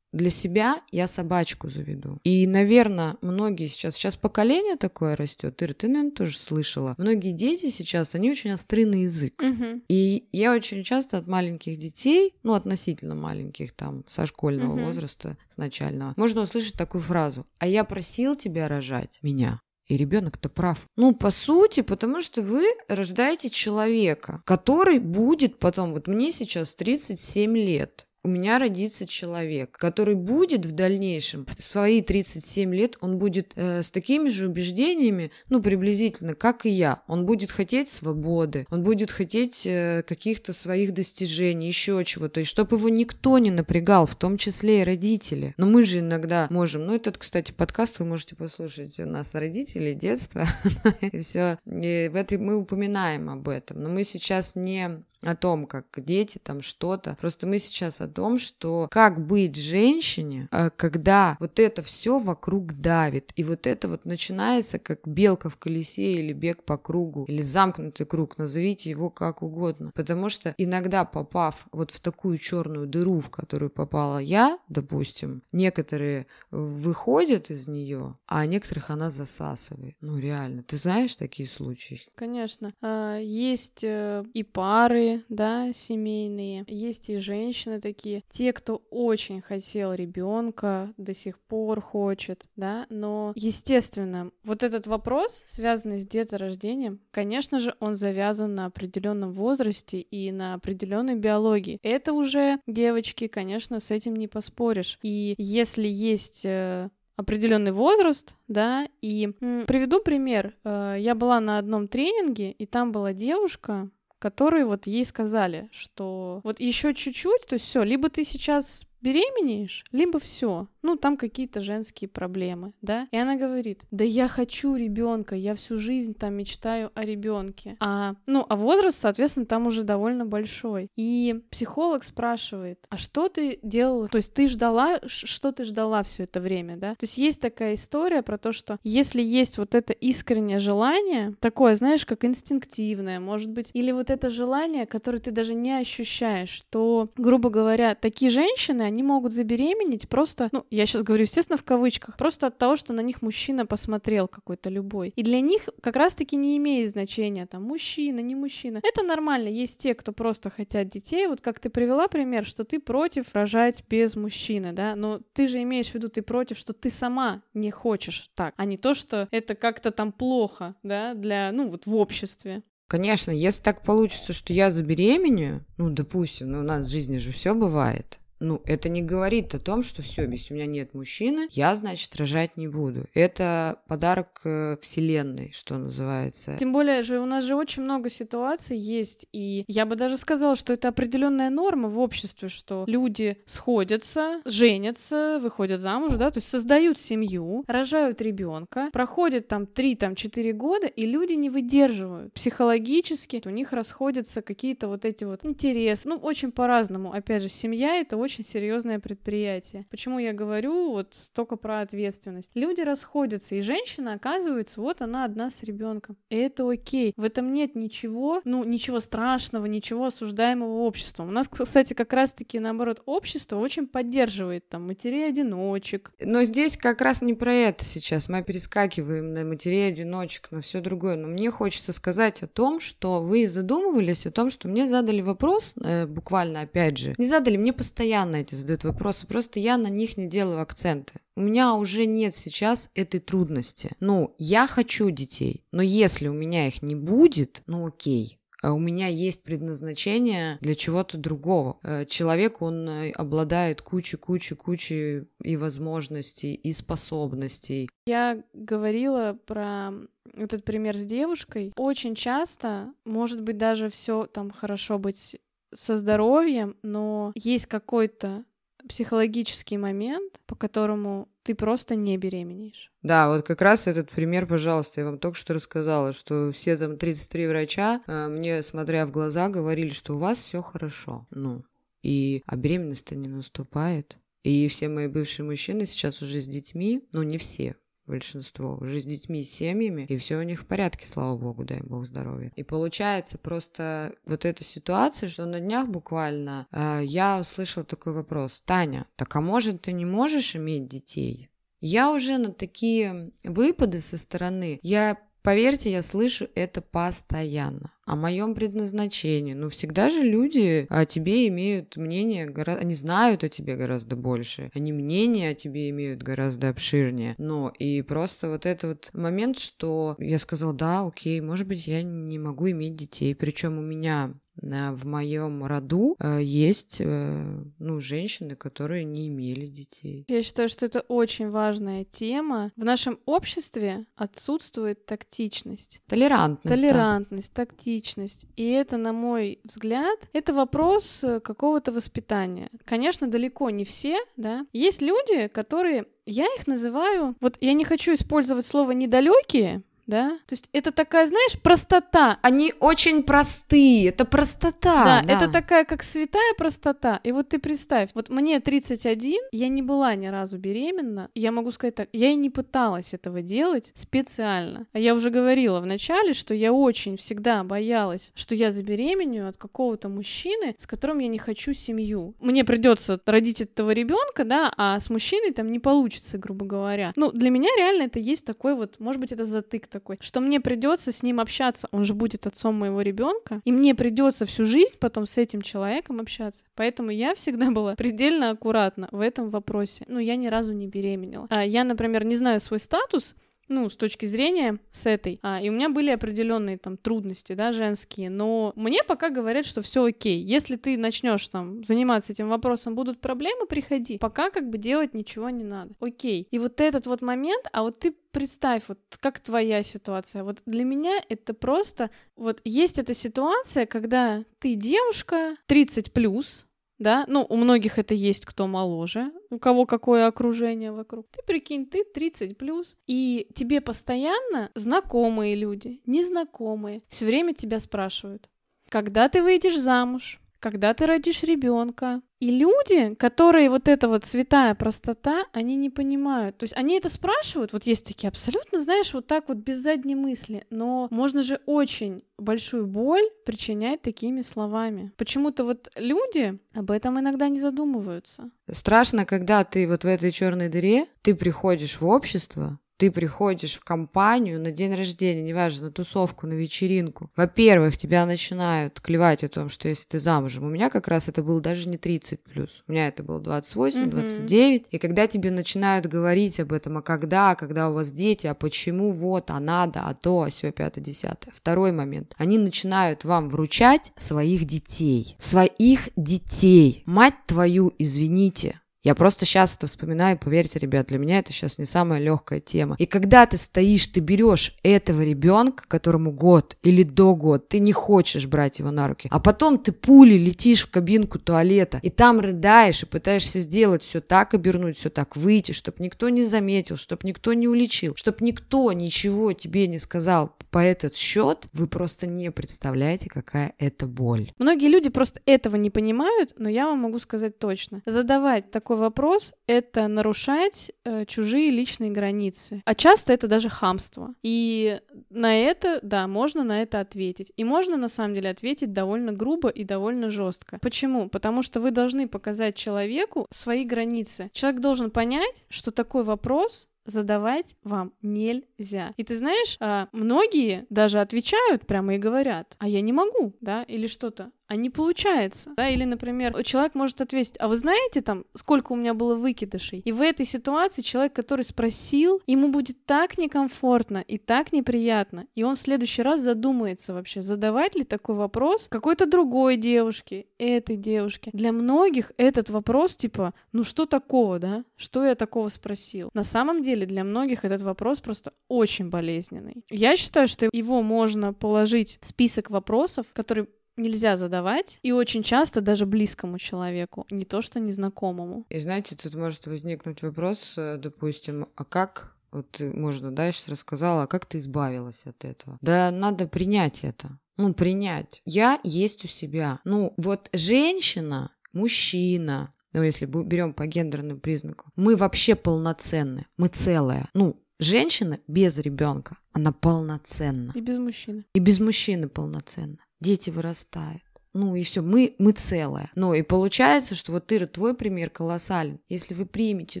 Для 0.12 0.30
себя 0.30 0.80
я 0.90 1.06
собачку 1.06 1.68
заведу. 1.68 2.18
И, 2.24 2.46
наверное, 2.46 3.16
многие 3.20 3.66
сейчас, 3.66 3.94
сейчас 3.94 4.16
поколение 4.16 4.76
такое 4.76 5.16
растет, 5.16 5.62
Ира, 5.62 5.74
ты, 5.74 5.88
наверное, 5.88 6.12
тоже 6.12 6.38
слышала. 6.38 6.94
Многие 6.96 7.32
дети 7.32 7.70
сейчас, 7.70 8.14
они 8.14 8.30
очень 8.30 8.50
остры 8.50 8.86
на 8.86 9.02
язык. 9.02 9.42
Угу. 9.42 9.82
И 9.88 10.28
я 10.32 10.54
очень 10.54 10.82
часто 10.82 11.18
от 11.18 11.26
маленьких 11.26 11.76
детей, 11.76 12.34
ну, 12.42 12.54
относительно 12.54 13.14
маленьких, 13.14 13.72
там, 13.72 14.04
со 14.08 14.24
школьного 14.24 14.72
угу. 14.72 14.84
возраста, 14.84 15.36
с 15.50 15.58
начального, 15.58 16.14
можно 16.16 16.40
услышать 16.42 16.74
такую 16.74 17.02
фразу. 17.02 17.46
А 17.58 17.66
я 17.66 17.84
просил 17.84 18.34
тебя 18.34 18.68
рожать 18.68 19.18
меня. 19.22 19.60
И 19.88 19.96
ребенок-то 19.96 20.50
прав. 20.50 20.86
Ну, 20.96 21.14
по 21.14 21.30
сути, 21.30 21.80
потому 21.80 22.20
что 22.20 22.42
вы 22.42 22.66
рождаете 22.88 23.48
человека, 23.48 24.42
который 24.44 24.98
будет 24.98 25.58
потом, 25.58 25.94
вот 25.94 26.06
мне 26.06 26.30
сейчас 26.30 26.74
37 26.74 27.56
лет, 27.56 28.06
у 28.24 28.28
меня 28.28 28.58
родится 28.58 29.06
человек, 29.06 29.72
который 29.78 30.14
будет 30.14 30.66
в 30.66 30.72
дальнейшем, 30.72 31.46
в 31.46 31.62
свои 31.62 32.02
37 32.02 32.74
лет, 32.74 32.96
он 33.00 33.18
будет 33.18 33.52
э, 33.56 33.82
с 33.82 33.90
такими 33.90 34.28
же 34.28 34.48
убеждениями, 34.48 35.30
ну, 35.48 35.62
приблизительно, 35.62 36.34
как 36.34 36.66
и 36.66 36.70
я. 36.70 37.02
Он 37.06 37.26
будет 37.26 37.50
хотеть 37.50 37.88
свободы, 37.88 38.66
он 38.70 38.82
будет 38.82 39.10
хотеть 39.10 39.66
э, 39.66 40.02
каких-то 40.06 40.52
своих 40.52 40.92
достижений, 40.92 41.68
еще 41.68 42.02
чего. 42.04 42.28
То 42.28 42.40
есть, 42.40 42.50
чтобы 42.50 42.76
его 42.76 42.88
никто 42.88 43.38
не 43.38 43.50
напрягал, 43.50 44.06
в 44.06 44.16
том 44.16 44.36
числе 44.36 44.82
и 44.82 44.84
родители. 44.84 45.54
Но 45.56 45.66
мы 45.66 45.84
же 45.84 46.00
иногда 46.00 46.48
можем, 46.50 46.86
ну, 46.86 46.94
этот, 46.94 47.18
кстати, 47.18 47.52
подкаст 47.52 47.98
вы 47.98 48.06
можете 48.06 48.34
послушать 48.34 48.98
у 49.00 49.06
нас 49.06 49.34
родители, 49.34 49.92
детства, 49.92 50.46
и 51.00 51.20
все. 51.20 51.58
И 51.66 52.10
в 52.12 52.16
этой 52.16 52.38
мы 52.38 52.56
упоминаем 52.56 53.30
об 53.30 53.48
этом. 53.48 53.80
Но 53.80 53.88
мы 53.88 54.04
сейчас 54.04 54.52
не 54.54 55.02
о 55.22 55.34
том, 55.34 55.66
как 55.66 55.86
дети 55.96 56.38
там 56.42 56.62
что-то. 56.62 57.16
Просто 57.20 57.46
мы 57.46 57.58
сейчас 57.58 58.00
о 58.00 58.08
том, 58.08 58.38
что 58.38 58.88
как 58.90 59.24
быть 59.24 59.56
женщине, 59.56 60.48
э, 60.50 60.70
когда 60.76 61.36
вот 61.40 61.58
это 61.58 61.82
все 61.82 62.18
вокруг 62.18 62.74
давит, 62.74 63.32
и 63.36 63.44
вот 63.44 63.66
это 63.66 63.88
вот 63.88 64.04
начинается 64.04 64.78
как 64.78 65.06
белка 65.06 65.50
в 65.50 65.56
колесе 65.56 66.14
или 66.14 66.32
бег 66.32 66.62
по 66.64 66.76
кругу, 66.76 67.24
или 67.28 67.42
замкнутый 67.42 68.06
круг, 68.06 68.38
назовите 68.38 68.90
его 68.90 69.10
как 69.10 69.42
угодно. 69.42 69.90
Потому 69.94 70.28
что 70.28 70.54
иногда 70.56 71.04
попав 71.04 71.66
вот 71.72 71.90
в 71.90 72.00
такую 72.00 72.38
черную 72.38 72.86
дыру, 72.86 73.20
в 73.20 73.30
которую 73.30 73.70
попала 73.70 74.18
я, 74.18 74.58
допустим, 74.68 75.42
некоторые 75.52 76.26
выходят 76.50 77.50
из 77.50 77.66
нее, 77.66 78.14
а 78.26 78.46
некоторых 78.46 78.90
она 78.90 79.10
засасывает. 79.10 79.96
Ну 80.00 80.18
реально, 80.18 80.62
ты 80.62 80.76
знаешь 80.76 81.14
такие 81.16 81.48
случаи? 81.48 82.02
Конечно. 82.14 82.72
А, 82.80 83.18
есть 83.18 83.82
э, 83.82 84.24
и 84.32 84.42
пары, 84.42 85.07
да, 85.28 85.72
семейные. 85.72 86.64
Есть 86.68 87.10
и 87.10 87.18
женщины 87.18 87.80
такие, 87.80 88.22
те, 88.30 88.52
кто 88.52 88.82
очень 88.90 89.40
хотел 89.40 89.92
ребенка, 89.94 90.92
до 90.96 91.14
сих 91.14 91.38
пор 91.38 91.80
хочет, 91.80 92.44
да, 92.56 92.86
но, 92.90 93.32
естественно, 93.34 94.30
вот 94.44 94.62
этот 94.62 94.86
вопрос, 94.86 95.42
связанный 95.46 95.98
с 95.98 96.06
деторождением, 96.06 97.00
конечно 97.10 97.58
же, 97.60 97.74
он 97.80 97.96
завязан 97.96 98.54
на 98.54 98.66
определенном 98.66 99.32
возрасте 99.32 100.00
и 100.00 100.30
на 100.32 100.54
определенной 100.54 101.16
биологии. 101.16 101.78
Это 101.82 102.12
уже, 102.12 102.60
девочки, 102.66 103.26
конечно, 103.26 103.80
с 103.80 103.90
этим 103.90 104.16
не 104.16 104.28
поспоришь. 104.28 104.98
И 105.02 105.34
если 105.38 105.86
есть 105.86 106.44
э, 106.44 106.90
определенный 107.18 107.72
возраст, 107.72 108.36
да, 108.46 108.88
и 109.02 109.32
м, 109.40 109.64
приведу 109.66 110.00
пример. 110.00 110.54
Э, 110.64 110.94
я 110.98 111.16
была 111.16 111.40
на 111.40 111.58
одном 111.58 111.88
тренинге, 111.88 112.52
и 112.52 112.64
там 112.64 112.92
была 112.92 113.12
девушка, 113.12 113.90
которые 114.18 114.64
вот 114.64 114.86
ей 114.86 115.04
сказали, 115.04 115.68
что 115.72 116.40
вот 116.44 116.60
еще 116.60 116.94
чуть-чуть, 116.94 117.46
то 117.48 117.54
есть 117.54 117.66
все, 117.66 117.82
либо 117.82 118.08
ты 118.10 118.24
сейчас 118.24 118.84
беременеешь, 119.00 119.84
либо 119.92 120.18
все, 120.18 120.68
ну, 120.82 120.96
там 120.96 121.16
какие-то 121.16 121.60
женские 121.60 122.08
проблемы, 122.08 122.72
да. 122.80 123.08
И 123.10 123.16
она 123.16 123.36
говорит, 123.36 123.82
да 123.90 124.04
я 124.04 124.28
хочу 124.28 124.74
ребенка, 124.74 125.34
я 125.36 125.54
всю 125.54 125.76
жизнь 125.76 126.14
там 126.14 126.34
мечтаю 126.34 126.90
о 126.94 127.04
ребенке. 127.04 127.76
А, 127.80 128.14
ну, 128.26 128.44
а 128.48 128.56
возраст, 128.56 128.98
соответственно, 128.98 129.46
там 129.46 129.66
уже 129.66 129.84
довольно 129.84 130.24
большой. 130.24 130.88
И 130.96 131.42
психолог 131.50 132.04
спрашивает, 132.04 132.86
а 132.88 132.96
что 132.96 133.28
ты 133.28 133.58
делала? 133.62 134.08
То 134.08 134.16
есть 134.16 134.32
ты 134.32 134.48
ждала, 134.48 135.00
что 135.06 135.52
ты 135.52 135.64
ждала 135.64 136.02
все 136.02 136.24
это 136.24 136.40
время, 136.40 136.76
да? 136.76 136.94
То 136.94 137.04
есть 137.04 137.18
есть 137.18 137.40
такая 137.40 137.74
история 137.74 138.22
про 138.22 138.38
то, 138.38 138.52
что 138.52 138.78
если 138.82 139.22
есть 139.22 139.58
вот 139.58 139.74
это 139.74 139.92
искреннее 139.92 140.58
желание, 140.58 141.34
такое, 141.40 141.74
знаешь, 141.74 142.06
как 142.06 142.24
инстинктивное, 142.24 143.20
может 143.20 143.50
быть, 143.50 143.70
или 143.74 143.92
вот 143.92 144.10
это 144.10 144.30
желание, 144.30 144.86
которое 144.86 145.18
ты 145.18 145.30
даже 145.32 145.54
не 145.54 145.72
ощущаешь, 145.72 146.62
то, 146.70 147.10
грубо 147.16 147.50
говоря, 147.50 147.94
такие 147.94 148.30
женщины, 148.30 148.82
они 148.88 149.02
могут 149.02 149.32
забеременеть 149.32 150.08
просто, 150.08 150.48
ну, 150.52 150.66
я 150.70 150.86
сейчас 150.86 151.02
говорю, 151.02 151.22
естественно, 151.22 151.56
в 151.56 151.64
кавычках, 151.64 152.16
просто 152.16 152.46
от 152.46 152.58
того, 152.58 152.76
что 152.76 152.92
на 152.92 153.00
них 153.00 153.22
мужчина 153.22 153.66
посмотрел 153.66 154.28
какой-то 154.28 154.70
любой. 154.70 155.12
И 155.16 155.22
для 155.22 155.40
них 155.40 155.68
как 155.80 155.96
раз-таки 155.96 156.36
не 156.36 156.56
имеет 156.56 156.90
значения, 156.90 157.46
там, 157.46 157.62
мужчина, 157.62 158.20
не 158.20 158.34
мужчина. 158.34 158.80
Это 158.82 159.02
нормально. 159.02 159.48
Есть 159.48 159.80
те, 159.80 159.94
кто 159.94 160.12
просто 160.12 160.50
хотят 160.50 160.88
детей. 160.88 161.26
Вот 161.26 161.40
как 161.40 161.60
ты 161.60 161.70
привела 161.70 162.08
пример, 162.08 162.44
что 162.44 162.64
ты 162.64 162.80
против 162.80 163.34
рожать 163.34 163.84
без 163.88 164.16
мужчины, 164.16 164.72
да, 164.72 164.96
но 164.96 165.20
ты 165.32 165.46
же 165.46 165.62
имеешь 165.62 165.90
в 165.90 165.94
виду, 165.94 166.08
ты 166.08 166.22
против, 166.22 166.58
что 166.58 166.72
ты 166.72 166.90
сама 166.90 167.42
не 167.54 167.70
хочешь 167.70 168.30
так, 168.34 168.54
а 168.56 168.64
не 168.64 168.76
то, 168.76 168.94
что 168.94 169.28
это 169.30 169.54
как-то 169.54 169.90
там 169.90 170.12
плохо, 170.12 170.74
да, 170.82 171.14
для, 171.14 171.52
ну, 171.52 171.68
вот 171.68 171.86
в 171.86 171.94
обществе. 171.94 172.62
Конечно, 172.88 173.30
если 173.30 173.62
так 173.62 173.82
получится, 173.82 174.32
что 174.32 174.54
я 174.54 174.70
забеременею, 174.70 175.64
ну, 175.76 175.90
допустим, 175.90 176.52
ну, 176.52 176.60
у 176.60 176.62
нас 176.62 176.86
в 176.86 176.88
жизни 176.88 177.18
же 177.18 177.32
все 177.32 177.54
бывает, 177.54 178.18
ну, 178.40 178.62
это 178.64 178.88
не 178.88 179.02
говорит 179.02 179.54
о 179.54 179.58
том, 179.58 179.82
что 179.82 180.02
все, 180.02 180.22
у 180.22 180.28
меня 180.28 180.66
нет 180.66 180.94
мужчины, 180.94 181.48
я, 181.50 181.74
значит, 181.74 182.14
рожать 182.16 182.56
не 182.56 182.68
буду. 182.68 183.06
Это 183.14 183.80
подарок 183.88 184.40
э, 184.44 184.76
Вселенной, 184.80 185.50
что 185.52 185.76
называется. 185.76 186.56
Тем 186.58 186.72
более 186.72 187.02
же 187.02 187.18
у 187.18 187.26
нас 187.26 187.44
же 187.44 187.56
очень 187.56 187.82
много 187.82 188.10
ситуаций 188.10 188.76
есть, 188.76 189.26
и 189.32 189.64
я 189.66 189.86
бы 189.86 189.96
даже 189.96 190.16
сказала, 190.16 190.56
что 190.56 190.72
это 190.72 190.88
определенная 190.88 191.50
норма 191.50 191.88
в 191.88 191.98
обществе, 191.98 192.48
что 192.48 192.84
люди 192.86 193.38
сходятся, 193.46 194.40
женятся, 194.44 195.38
выходят 195.42 195.80
замуж, 195.80 196.12
да, 196.12 196.30
то 196.30 196.38
есть 196.38 196.48
создают 196.48 196.98
семью, 196.98 197.64
рожают 197.66 198.20
ребенка, 198.20 198.90
проходит 198.92 199.48
там 199.48 199.62
3-4 199.64 200.52
года, 200.52 200.86
и 200.86 201.06
люди 201.06 201.32
не 201.32 201.50
выдерживают 201.50 202.32
психологически, 202.32 203.42
у 203.44 203.50
них 203.50 203.72
расходятся 203.72 204.42
какие-то 204.42 204.88
вот 204.88 205.04
эти 205.04 205.24
вот 205.24 205.44
интересы, 205.44 206.08
ну, 206.08 206.16
очень 206.16 206.52
по-разному. 206.52 207.12
Опять 207.12 207.42
же, 207.42 207.48
семья— 207.48 207.96
это 208.00 208.16
очень 208.16 208.27
очень 208.28 208.44
серьезное 208.44 208.98
предприятие. 208.98 209.86
Почему 209.88 210.18
я 210.18 210.34
говорю 210.34 210.90
вот 210.90 211.14
столько 211.14 211.56
про 211.56 211.80
ответственность? 211.80 212.50
Люди 212.52 212.82
расходятся, 212.82 213.54
и 213.54 213.62
женщина 213.62 214.12
оказывается, 214.12 214.82
вот 214.82 215.00
она 215.00 215.24
одна 215.24 215.50
с 215.50 215.62
ребенком. 215.62 216.18
И 216.28 216.36
это 216.36 216.68
окей. 216.68 217.14
В 217.16 217.24
этом 217.24 217.54
нет 217.54 217.74
ничего, 217.74 218.42
ну, 218.44 218.64
ничего 218.64 219.00
страшного, 219.00 219.64
ничего 219.64 220.04
осуждаемого 220.04 220.80
обществом. 220.80 221.28
У 221.28 221.30
нас, 221.30 221.48
кстати, 221.48 221.94
как 221.94 222.12
раз-таки 222.12 222.58
наоборот, 222.58 223.02
общество 223.06 223.56
очень 223.56 223.86
поддерживает 223.86 224.68
там 224.68 224.86
матерей-одиночек. 224.86 226.12
Но 226.20 226.44
здесь 226.44 226.76
как 226.76 227.00
раз 227.00 227.22
не 227.22 227.32
про 227.32 227.54
это 227.54 227.82
сейчас. 227.82 228.28
Мы 228.28 228.42
перескакиваем 228.42 229.32
на 229.32 229.44
матерей-одиночек, 229.44 230.50
на 230.50 230.60
все 230.60 230.82
другое. 230.82 231.16
Но 231.16 231.28
мне 231.28 231.50
хочется 231.50 231.94
сказать 231.94 232.42
о 232.42 232.46
том, 232.46 232.78
что 232.78 233.22
вы 233.22 233.48
задумывались 233.48 234.26
о 234.26 234.30
том, 234.30 234.50
что 234.50 234.68
мне 234.68 234.86
задали 234.86 235.22
вопрос, 235.22 235.72
э, 235.82 236.06
буквально 236.06 236.60
опять 236.60 236.98
же, 236.98 237.14
не 237.16 237.24
задали 237.24 237.56
мне 237.56 237.72
постоянно 237.72 238.17
постоянно 238.18 238.36
эти 238.36 238.54
задают 238.54 238.84
вопросы, 238.84 239.26
просто 239.26 239.60
я 239.60 239.76
на 239.76 239.88
них 239.88 240.16
не 240.16 240.26
делаю 240.26 240.60
акценты. 240.60 241.14
У 241.36 241.40
меня 241.40 241.74
уже 241.74 242.06
нет 242.06 242.34
сейчас 242.34 242.90
этой 242.94 243.20
трудности. 243.20 243.92
Ну, 244.00 244.34
я 244.38 244.66
хочу 244.66 245.10
детей, 245.10 245.64
но 245.70 245.82
если 245.82 246.28
у 246.28 246.32
меня 246.32 246.66
их 246.66 246.82
не 246.82 246.96
будет, 246.96 247.62
ну 247.66 247.86
окей, 247.86 248.40
а 248.60 248.72
у 248.72 248.78
меня 248.80 249.06
есть 249.06 249.44
предназначение 249.44 250.58
для 250.60 250.74
чего-то 250.74 251.16
другого. 251.16 251.78
Э, 251.84 252.04
человек, 252.06 252.60
он 252.60 252.88
э, 252.88 253.10
обладает 253.12 253.82
кучей-кучей-кучей 253.82 255.28
и 255.44 255.56
возможностей, 255.56 256.54
и 256.54 256.72
способностей. 256.72 257.88
Я 258.06 258.42
говорила 258.52 259.38
про 259.46 259.92
этот 260.34 260.64
пример 260.64 260.96
с 260.96 261.04
девушкой. 261.04 261.72
Очень 261.76 262.16
часто, 262.16 262.92
может 263.04 263.42
быть, 263.42 263.58
даже 263.58 263.88
все 263.90 264.26
там 264.26 264.50
хорошо 264.50 264.98
быть 264.98 265.36
со 265.74 265.96
здоровьем, 265.96 266.76
но 266.82 267.32
есть 267.34 267.66
какой-то 267.66 268.44
психологический 268.88 269.76
момент, 269.76 270.40
по 270.46 270.54
которому 270.54 271.28
ты 271.42 271.54
просто 271.54 271.94
не 271.94 272.16
беременеешь. 272.16 272.92
Да, 273.02 273.28
вот 273.28 273.46
как 273.46 273.60
раз 273.60 273.86
этот 273.86 274.10
пример, 274.10 274.46
пожалуйста, 274.46 275.00
я 275.00 275.06
вам 275.06 275.18
только 275.18 275.36
что 275.36 275.54
рассказала, 275.54 276.12
что 276.12 276.52
все 276.52 276.76
там 276.76 276.96
33 276.96 277.48
врача 277.48 278.00
э, 278.06 278.28
мне, 278.28 278.62
смотря 278.62 279.06
в 279.06 279.10
глаза, 279.10 279.48
говорили, 279.48 279.90
что 279.90 280.14
у 280.14 280.18
вас 280.18 280.38
все 280.38 280.62
хорошо. 280.62 281.26
Ну, 281.30 281.64
и 282.02 282.42
а 282.46 282.56
беременность-то 282.56 283.16
не 283.16 283.28
наступает. 283.28 284.18
И 284.42 284.68
все 284.68 284.88
мои 284.88 285.08
бывшие 285.08 285.44
мужчины 285.44 285.84
сейчас 285.84 286.22
уже 286.22 286.40
с 286.40 286.46
детьми, 286.46 287.02
ну 287.12 287.22
не 287.22 287.38
все, 287.38 287.76
большинство, 288.08 288.76
уже 288.80 289.00
с 289.00 289.04
детьми, 289.04 289.44
с 289.44 289.50
семьями, 289.50 290.06
и 290.08 290.16
все 290.16 290.38
у 290.38 290.42
них 290.42 290.62
в 290.62 290.66
порядке, 290.66 291.06
слава 291.06 291.36
богу, 291.36 291.64
дай 291.64 291.80
бог 291.82 292.06
здоровья. 292.06 292.52
И 292.56 292.62
получается 292.62 293.38
просто 293.38 294.14
вот 294.26 294.44
эта 294.44 294.64
ситуация, 294.64 295.28
что 295.28 295.46
на 295.46 295.60
днях 295.60 295.88
буквально 295.88 296.66
э, 296.72 297.02
я 297.04 297.38
услышала 297.38 297.84
такой 297.84 298.14
вопрос. 298.14 298.62
Таня, 298.64 299.06
так 299.16 299.36
а 299.36 299.40
может 299.40 299.82
ты 299.82 299.92
не 299.92 300.04
можешь 300.04 300.56
иметь 300.56 300.88
детей? 300.88 301.50
Я 301.80 302.10
уже 302.10 302.38
на 302.38 302.52
такие 302.52 303.32
выпады 303.44 304.00
со 304.00 304.18
стороны, 304.18 304.80
я 304.82 305.16
Поверьте, 305.48 305.90
я 305.90 306.02
слышу 306.02 306.46
это 306.54 306.82
постоянно. 306.82 307.90
О 308.04 308.16
моем 308.16 308.54
предназначении. 308.54 309.54
Ну, 309.54 309.70
всегда 309.70 310.10
же 310.10 310.20
люди 310.20 310.86
о 310.90 311.06
тебе 311.06 311.48
имеют 311.48 311.96
мнение, 311.96 312.44
гораздо... 312.44 312.82
они 312.82 312.94
знают 312.94 313.44
о 313.44 313.48
тебе 313.48 313.74
гораздо 313.74 314.14
больше. 314.14 314.70
Они 314.74 314.92
мнение 314.92 315.52
о 315.52 315.54
тебе 315.54 315.88
имеют 315.88 316.22
гораздо 316.22 316.68
обширнее. 316.68 317.34
Но 317.38 317.72
и 317.78 318.02
просто 318.02 318.50
вот 318.50 318.66
этот 318.66 318.84
вот 318.84 319.10
момент, 319.14 319.58
что 319.58 320.16
я 320.18 320.38
сказала, 320.38 320.74
да, 320.74 321.06
окей, 321.06 321.40
может 321.40 321.66
быть, 321.66 321.86
я 321.86 322.02
не 322.02 322.38
могу 322.38 322.70
иметь 322.70 322.96
детей. 322.96 323.34
Причем 323.34 323.78
у 323.78 323.82
меня 323.82 324.34
в 324.60 325.06
моем 325.06 325.64
роду 325.64 326.16
э, 326.18 326.40
есть 326.42 327.00
э, 327.00 327.64
ну, 327.78 328.00
женщины, 328.00 328.56
которые 328.56 329.04
не 329.04 329.28
имели 329.28 329.66
детей. 329.66 330.24
Я 330.28 330.42
считаю, 330.42 330.68
что 330.68 330.86
это 330.86 331.00
очень 331.00 331.48
важная 331.50 332.04
тема. 332.04 332.72
В 332.76 332.84
нашем 332.84 333.18
обществе 333.26 334.06
отсутствует 334.16 335.06
тактичность. 335.06 336.00
Толерантность. 336.06 336.80
Толерантность, 336.80 337.52
да. 337.54 337.64
тактичность. 337.64 338.46
И 338.56 338.68
это, 338.70 338.96
на 338.96 339.12
мой 339.12 339.60
взгляд, 339.64 340.18
это 340.32 340.52
вопрос 340.52 341.22
э, 341.22 341.40
какого-то 341.40 341.92
воспитания. 341.92 342.70
Конечно, 342.84 343.26
далеко 343.26 343.70
не 343.70 343.84
все, 343.84 344.18
да. 344.36 344.66
Есть 344.72 345.02
люди, 345.02 345.48
которые 345.48 346.06
я 346.26 346.46
их 346.58 346.66
называю, 346.66 347.36
вот 347.40 347.56
я 347.60 347.72
не 347.72 347.84
хочу 347.84 348.12
использовать 348.12 348.66
слово 348.66 348.92
недалекие, 348.92 349.82
да? 350.08 350.30
То 350.46 350.54
есть 350.54 350.68
это 350.72 350.90
такая, 350.90 351.26
знаешь, 351.26 351.60
простота. 351.62 352.38
Они 352.42 352.72
очень 352.80 353.22
простые, 353.22 354.08
это 354.08 354.24
простота. 354.24 355.04
Да, 355.04 355.22
да, 355.22 355.34
это 355.34 355.52
такая 355.52 355.84
как 355.84 356.02
святая 356.02 356.54
простота. 356.56 357.20
И 357.22 357.30
вот 357.30 357.50
ты 357.50 357.58
представь, 357.58 358.10
вот 358.14 358.30
мне 358.30 358.58
31, 358.58 359.38
я 359.52 359.68
не 359.68 359.82
была 359.82 360.16
ни 360.16 360.26
разу 360.26 360.58
беременна, 360.58 361.30
я 361.34 361.52
могу 361.52 361.70
сказать 361.70 361.94
так, 361.94 362.08
я 362.12 362.30
и 362.30 362.34
не 362.34 362.50
пыталась 362.50 363.12
этого 363.12 363.42
делать 363.42 363.92
специально. 363.94 364.86
А 364.92 364.98
я 364.98 365.14
уже 365.14 365.30
говорила 365.30 365.80
в 365.80 365.86
начале, 365.86 366.32
что 366.32 366.54
я 366.54 366.72
очень 366.72 367.16
всегда 367.18 367.62
боялась, 367.62 368.32
что 368.34 368.54
я 368.54 368.72
забеременею 368.72 369.48
от 369.48 369.58
какого-то 369.58 370.08
мужчины, 370.08 370.74
с 370.78 370.86
которым 370.86 371.18
я 371.18 371.28
не 371.28 371.38
хочу 371.38 371.74
семью. 371.74 372.34
Мне 372.40 372.64
придется 372.64 373.20
родить 373.26 373.60
этого 373.60 373.90
ребенка, 373.90 374.44
да, 374.44 374.72
а 374.76 374.98
с 374.98 375.10
мужчиной 375.10 375.52
там 375.52 375.70
не 375.70 375.78
получится, 375.78 376.38
грубо 376.38 376.64
говоря. 376.64 377.12
Ну, 377.16 377.30
для 377.30 377.50
меня 377.50 377.68
реально 377.76 378.04
это 378.04 378.18
есть 378.18 378.46
такой 378.46 378.74
вот, 378.74 378.98
может 378.98 379.20
быть, 379.20 379.32
это 379.32 379.44
затык 379.44 379.86
такой, 379.86 379.97
что 380.20 380.40
мне 380.40 380.60
придется 380.60 381.12
с 381.12 381.22
ним 381.22 381.40
общаться, 381.40 381.88
он 381.92 382.04
же 382.04 382.14
будет 382.14 382.46
отцом 382.46 382.74
моего 382.74 383.00
ребенка, 383.00 383.60
и 383.64 383.72
мне 383.72 383.94
придется 383.94 384.46
всю 384.46 384.64
жизнь 384.64 384.96
потом 384.98 385.26
с 385.26 385.36
этим 385.36 385.62
человеком 385.62 386.20
общаться. 386.20 386.64
Поэтому 386.74 387.10
я 387.10 387.34
всегда 387.34 387.70
была 387.70 387.94
предельно 387.94 388.50
аккуратна 388.50 389.08
в 389.12 389.20
этом 389.20 389.50
вопросе. 389.50 390.04
Ну, 390.08 390.18
я 390.18 390.36
ни 390.36 390.46
разу 390.46 390.72
не 390.72 390.86
беременела. 390.86 391.46
А 391.50 391.64
я, 391.64 391.84
например, 391.84 392.24
не 392.24 392.36
знаю 392.36 392.60
свой 392.60 392.80
статус, 392.80 393.34
ну, 393.68 393.88
с 393.88 393.96
точки 393.96 394.26
зрения 394.26 394.78
с 394.90 395.06
этой. 395.06 395.38
А, 395.42 395.60
и 395.60 395.68
у 395.68 395.72
меня 395.72 395.88
были 395.88 396.10
определенные 396.10 396.78
там 396.78 396.96
трудности, 396.96 397.52
да, 397.52 397.72
женские, 397.72 398.30
но 398.30 398.72
мне 398.76 399.02
пока 399.02 399.30
говорят, 399.30 399.66
что 399.66 399.82
все 399.82 400.04
окей. 400.04 400.40
Если 400.40 400.76
ты 400.76 400.96
начнешь 400.96 401.46
там 401.48 401.84
заниматься 401.84 402.32
этим 402.32 402.48
вопросом, 402.48 402.94
будут 402.94 403.20
проблемы, 403.20 403.66
приходи. 403.66 404.18
Пока 404.18 404.50
как 404.50 404.68
бы 404.68 404.78
делать 404.78 405.14
ничего 405.14 405.50
не 405.50 405.64
надо. 405.64 405.94
Окей. 406.00 406.46
И 406.50 406.58
вот 406.58 406.80
этот 406.80 407.06
вот 407.06 407.22
момент, 407.22 407.66
а 407.72 407.82
вот 407.82 408.00
ты 408.00 408.14
представь, 408.32 408.84
вот 408.88 408.98
как 409.20 409.40
твоя 409.40 409.82
ситуация. 409.82 410.44
Вот 410.44 410.62
для 410.66 410.84
меня 410.84 411.20
это 411.28 411.54
просто, 411.54 412.10
вот 412.36 412.60
есть 412.64 412.98
эта 412.98 413.14
ситуация, 413.14 413.86
когда 413.86 414.44
ты 414.58 414.74
девушка 414.74 415.56
30 415.66 416.12
плюс, 416.12 416.67
да, 416.98 417.24
ну, 417.28 417.46
у 417.48 417.56
многих 417.56 417.98
это 417.98 418.14
есть, 418.14 418.44
кто 418.44 418.66
моложе, 418.66 419.32
у 419.50 419.58
кого 419.58 419.86
какое 419.86 420.26
окружение 420.26 420.92
вокруг. 420.92 421.26
Ты 421.30 421.42
прикинь, 421.46 421.86
ты 421.86 422.04
30 422.04 422.58
плюс, 422.58 422.96
и 423.06 423.48
тебе 423.54 423.80
постоянно 423.80 424.70
знакомые 424.74 425.54
люди, 425.54 426.00
незнакомые, 426.06 427.02
все 427.08 427.24
время 427.24 427.54
тебя 427.54 427.78
спрашивают, 427.78 428.48
когда 428.88 429.28
ты 429.28 429.42
выйдешь 429.42 429.78
замуж, 429.78 430.40
когда 430.60 430.94
ты 430.94 431.06
родишь 431.06 431.42
ребенка. 431.42 432.22
И 432.40 432.50
люди, 432.52 433.14
которые 433.16 433.68
вот 433.68 433.88
эта 433.88 434.08
вот 434.08 434.24
святая 434.24 434.74
простота, 434.76 435.46
они 435.52 435.74
не 435.74 435.90
понимают. 435.90 436.56
То 436.56 436.64
есть 436.64 436.76
они 436.76 436.96
это 436.96 437.08
спрашивают, 437.08 437.72
вот 437.72 437.84
есть 437.84 438.06
такие 438.06 438.28
абсолютно, 438.28 438.80
знаешь, 438.80 439.12
вот 439.12 439.26
так 439.26 439.48
вот 439.48 439.58
без 439.58 439.78
задней 439.78 440.14
мысли, 440.14 440.64
но 440.70 441.08
можно 441.10 441.42
же 441.42 441.60
очень 441.66 442.22
большую 442.38 442.86
боль 442.86 443.28
причинять 443.44 444.02
такими 444.02 444.42
словами. 444.42 445.12
Почему-то 445.16 445.64
вот 445.64 445.90
люди 445.96 446.58
об 446.74 446.92
этом 446.92 447.18
иногда 447.18 447.48
не 447.48 447.58
задумываются. 447.58 448.50
Страшно, 448.70 449.24
когда 449.24 449.64
ты 449.64 449.88
вот 449.88 450.04
в 450.04 450.06
этой 450.06 450.30
черной 450.30 450.68
дыре, 450.68 451.06
ты 451.22 451.34
приходишь 451.34 452.00
в 452.00 452.06
общество, 452.06 452.78
ты 452.98 453.12
приходишь 453.12 453.74
в 453.74 453.84
компанию 453.84 454.60
на 454.60 454.72
день 454.72 454.94
рождения, 454.94 455.42
неважно, 455.42 455.86
на 455.86 455.92
тусовку, 455.92 456.46
на 456.46 456.54
вечеринку. 456.54 457.30
Во-первых, 457.36 457.96
тебя 457.96 458.26
начинают 458.26 459.00
клевать 459.00 459.44
о 459.44 459.48
том, 459.48 459.68
что 459.68 459.88
если 459.88 460.06
ты 460.06 460.18
замужем, 460.18 460.64
у 460.64 460.68
меня 460.68 460.90
как 460.90 461.06
раз 461.06 461.28
это 461.28 461.42
было 461.42 461.60
даже 461.60 461.88
не 461.88 461.96
30 461.96 462.42
плюс, 462.42 462.82
у 462.88 462.92
меня 462.92 463.06
это 463.06 463.22
было 463.22 463.40
28, 463.40 464.00
mm-hmm. 464.00 464.10
29, 464.10 464.86
и 464.90 464.98
когда 464.98 465.28
тебе 465.28 465.52
начинают 465.52 466.06
говорить 466.06 466.58
об 466.58 466.72
этом, 466.72 466.98
а 466.98 467.02
когда, 467.02 467.54
когда 467.54 467.88
у 467.88 467.94
вас 467.94 468.10
дети, 468.10 468.48
а 468.48 468.54
почему, 468.54 469.12
вот, 469.12 469.50
а 469.50 469.60
надо, 469.60 470.00
а 470.00 470.12
то, 470.14 470.42
а 470.42 470.50
все, 470.50 470.72
пятое, 470.72 471.04
десятое. 471.04 471.54
Второй 471.54 471.92
момент. 471.92 472.34
Они 472.36 472.58
начинают 472.58 473.24
вам 473.24 473.48
вручать 473.48 474.12
своих 474.16 474.64
детей. 474.64 475.36
Своих 475.38 476.08
детей. 476.16 477.04
Мать 477.06 477.34
твою, 477.46 477.92
извините, 477.98 478.80
я 479.08 479.14
просто 479.14 479.46
сейчас 479.46 479.74
это 479.74 479.86
вспоминаю, 479.86 480.38
поверьте, 480.38 480.78
ребят, 480.78 481.06
для 481.06 481.16
меня 481.16 481.38
это 481.38 481.50
сейчас 481.50 481.78
не 481.78 481.86
самая 481.86 482.20
легкая 482.20 482.60
тема. 482.60 482.94
И 482.98 483.06
когда 483.06 483.46
ты 483.46 483.56
стоишь, 483.56 484.06
ты 484.06 484.20
берешь 484.20 484.74
этого 484.82 485.22
ребенка, 485.22 485.84
которому 485.88 486.30
год 486.30 486.76
или 486.82 487.04
до 487.04 487.34
год, 487.34 487.70
ты 487.70 487.78
не 487.78 487.92
хочешь 487.92 488.46
брать 488.46 488.80
его 488.80 488.90
на 488.90 489.08
руки, 489.08 489.26
а 489.32 489.40
потом 489.40 489.78
ты 489.78 489.92
пулей 489.92 490.36
летишь 490.36 490.82
в 490.82 490.90
кабинку 490.90 491.38
туалета, 491.38 492.00
и 492.02 492.10
там 492.10 492.38
рыдаешь, 492.38 493.02
и 493.02 493.06
пытаешься 493.06 493.60
сделать 493.60 494.02
все 494.02 494.20
так, 494.20 494.52
обернуть 494.52 494.98
все 494.98 495.08
так, 495.08 495.38
выйти, 495.38 495.72
чтобы 495.72 496.04
никто 496.04 496.28
не 496.28 496.44
заметил, 496.44 496.98
чтобы 496.98 497.22
никто 497.24 497.54
не 497.54 497.66
уличил, 497.66 498.12
чтобы 498.14 498.36
никто 498.42 498.92
ничего 498.92 499.54
тебе 499.54 499.86
не 499.86 499.98
сказал 499.98 500.52
по 500.70 500.80
этот 500.80 501.16
счет, 501.16 501.66
вы 501.72 501.86
просто 501.86 502.26
не 502.26 502.50
представляете, 502.50 503.30
какая 503.30 503.72
это 503.78 504.06
боль. 504.06 504.52
Многие 504.58 504.88
люди 504.88 505.08
просто 505.08 505.40
этого 505.46 505.76
не 505.76 505.88
понимают, 505.88 506.52
но 506.58 506.68
я 506.68 506.86
вам 506.86 506.98
могу 506.98 507.18
сказать 507.18 507.58
точно. 507.58 508.02
Задавать 508.04 508.70
такой 508.70 508.97
вопрос— 508.98 509.52
это 509.66 510.08
нарушать 510.08 510.92
э, 511.04 511.24
чужие 511.26 511.70
личные 511.70 512.10
границы. 512.10 512.82
А 512.84 512.94
часто 512.94 513.32
это 513.32 513.48
даже 513.48 513.68
хамство. 513.68 514.34
И 514.42 515.00
на 515.30 515.56
это, 515.56 516.00
да, 516.02 516.26
можно 516.26 516.64
на 516.64 516.82
это 516.82 517.00
ответить. 517.00 517.52
И 517.56 517.64
можно, 517.64 517.96
на 517.96 518.08
самом 518.08 518.34
деле, 518.34 518.50
ответить 518.50 518.92
довольно 518.92 519.32
грубо 519.32 519.68
и 519.68 519.84
довольно 519.84 520.30
жестко. 520.30 520.78
Почему? 520.80 521.28
Потому 521.28 521.62
что 521.62 521.80
вы 521.80 521.90
должны 521.90 522.28
показать 522.28 522.76
человеку 522.76 523.46
свои 523.50 523.84
границы. 523.84 524.50
Человек 524.52 524.80
должен 524.80 525.10
понять, 525.10 525.64
что 525.68 525.90
такой 525.90 526.24
вопрос 526.24 526.88
задавать 527.08 527.66
вам 527.82 528.12
нельзя. 528.22 529.12
И 529.16 529.24
ты 529.24 529.34
знаешь, 529.36 529.76
а, 529.80 530.08
многие 530.12 530.86
даже 530.90 531.20
отвечают 531.20 531.86
прямо 531.86 532.14
и 532.14 532.18
говорят, 532.18 532.76
а 532.78 532.88
я 532.88 533.00
не 533.00 533.12
могу, 533.12 533.54
да, 533.60 533.82
или 533.82 534.06
что-то 534.06 534.50
а 534.68 534.76
не 534.76 534.90
получается. 534.90 535.72
Да? 535.76 535.88
Или, 535.88 536.04
например, 536.04 536.62
человек 536.62 536.94
может 536.94 537.20
ответить, 537.20 537.56
а 537.58 537.68
вы 537.68 537.76
знаете 537.76 538.20
там, 538.20 538.44
сколько 538.54 538.92
у 538.92 538.96
меня 538.96 539.14
было 539.14 539.34
выкидышей? 539.34 540.00
И 540.04 540.12
в 540.12 540.20
этой 540.20 540.44
ситуации 540.46 541.02
человек, 541.02 541.32
который 541.32 541.62
спросил, 541.62 542.40
ему 542.46 542.68
будет 542.68 543.04
так 543.06 543.38
некомфортно 543.38 544.18
и 544.18 544.38
так 544.38 544.72
неприятно, 544.72 545.46
и 545.54 545.62
он 545.62 545.76
в 545.76 545.78
следующий 545.78 546.22
раз 546.22 546.40
задумается 546.40 547.14
вообще, 547.14 547.40
задавать 547.42 547.96
ли 547.96 548.04
такой 548.04 548.34
вопрос 548.34 548.88
какой-то 548.90 549.26
другой 549.26 549.76
девушке, 549.76 550.46
этой 550.58 550.96
девушке. 550.96 551.50
Для 551.54 551.72
многих 551.72 552.32
этот 552.36 552.68
вопрос 552.68 553.16
типа, 553.16 553.54
ну 553.72 553.84
что 553.84 554.04
такого, 554.04 554.58
да? 554.58 554.84
Что 554.96 555.24
я 555.24 555.34
такого 555.34 555.70
спросил? 555.70 556.28
На 556.34 556.42
самом 556.42 556.82
деле 556.82 557.06
для 557.06 557.24
многих 557.24 557.64
этот 557.64 557.80
вопрос 557.80 558.20
просто 558.20 558.52
очень 558.68 559.08
болезненный. 559.08 559.84
Я 559.88 560.16
считаю, 560.16 560.46
что 560.46 560.68
его 560.72 561.02
можно 561.02 561.54
положить 561.54 562.18
в 562.20 562.26
список 562.26 562.70
вопросов, 562.70 563.26
которые 563.32 563.66
нельзя 563.98 564.36
задавать, 564.36 564.98
и 565.02 565.12
очень 565.12 565.42
часто 565.42 565.80
даже 565.80 566.06
близкому 566.06 566.58
человеку, 566.58 567.26
не 567.30 567.44
то 567.44 567.62
что 567.62 567.80
незнакомому. 567.80 568.64
И 568.68 568.78
знаете, 568.78 569.16
тут 569.16 569.34
может 569.34 569.66
возникнуть 569.66 570.22
вопрос, 570.22 570.74
э, 570.76 570.96
допустим, 570.96 571.66
а 571.76 571.84
как 571.84 572.36
вот 572.50 572.80
можно, 572.80 573.30
да, 573.30 573.46
я 573.46 573.52
сейчас 573.52 573.68
рассказала, 573.68 574.22
а 574.22 574.26
как 574.26 574.46
ты 574.46 574.58
избавилась 574.58 575.22
от 575.26 575.44
этого? 575.44 575.78
Да 575.80 576.10
надо 576.10 576.48
принять 576.48 577.04
это. 577.04 577.38
Ну, 577.56 577.74
принять. 577.74 578.40
Я 578.44 578.78
есть 578.84 579.24
у 579.24 579.28
себя. 579.28 579.80
Ну, 579.84 580.14
вот 580.16 580.48
женщина, 580.52 581.50
мужчина, 581.72 582.72
ну, 582.92 583.02
если 583.02 583.26
берем 583.26 583.74
по 583.74 583.86
гендерному 583.86 584.40
признаку, 584.40 584.90
мы 584.96 585.16
вообще 585.16 585.56
полноценны, 585.56 586.46
мы 586.56 586.68
целая. 586.68 587.28
Ну, 587.34 587.60
женщина 587.80 588.38
без 588.46 588.78
ребенка, 588.78 589.38
она 589.52 589.72
полноценна. 589.72 590.72
И 590.74 590.80
без 590.80 590.98
мужчины. 590.98 591.44
И 591.52 591.58
без 591.58 591.80
мужчины 591.80 592.28
полноценна 592.28 592.98
дети 593.20 593.50
вырастают. 593.50 594.22
Ну 594.52 594.74
и 594.74 594.82
все, 594.82 595.02
мы, 595.02 595.34
мы 595.38 595.52
целое. 595.52 596.10
Ну 596.14 596.34
и 596.34 596.42
получается, 596.42 597.14
что 597.14 597.32
вот, 597.32 597.52
Ира, 597.52 597.66
твой 597.66 597.94
пример 597.94 598.30
колоссален. 598.30 599.00
Если 599.08 599.34
вы 599.34 599.46
примете 599.46 600.00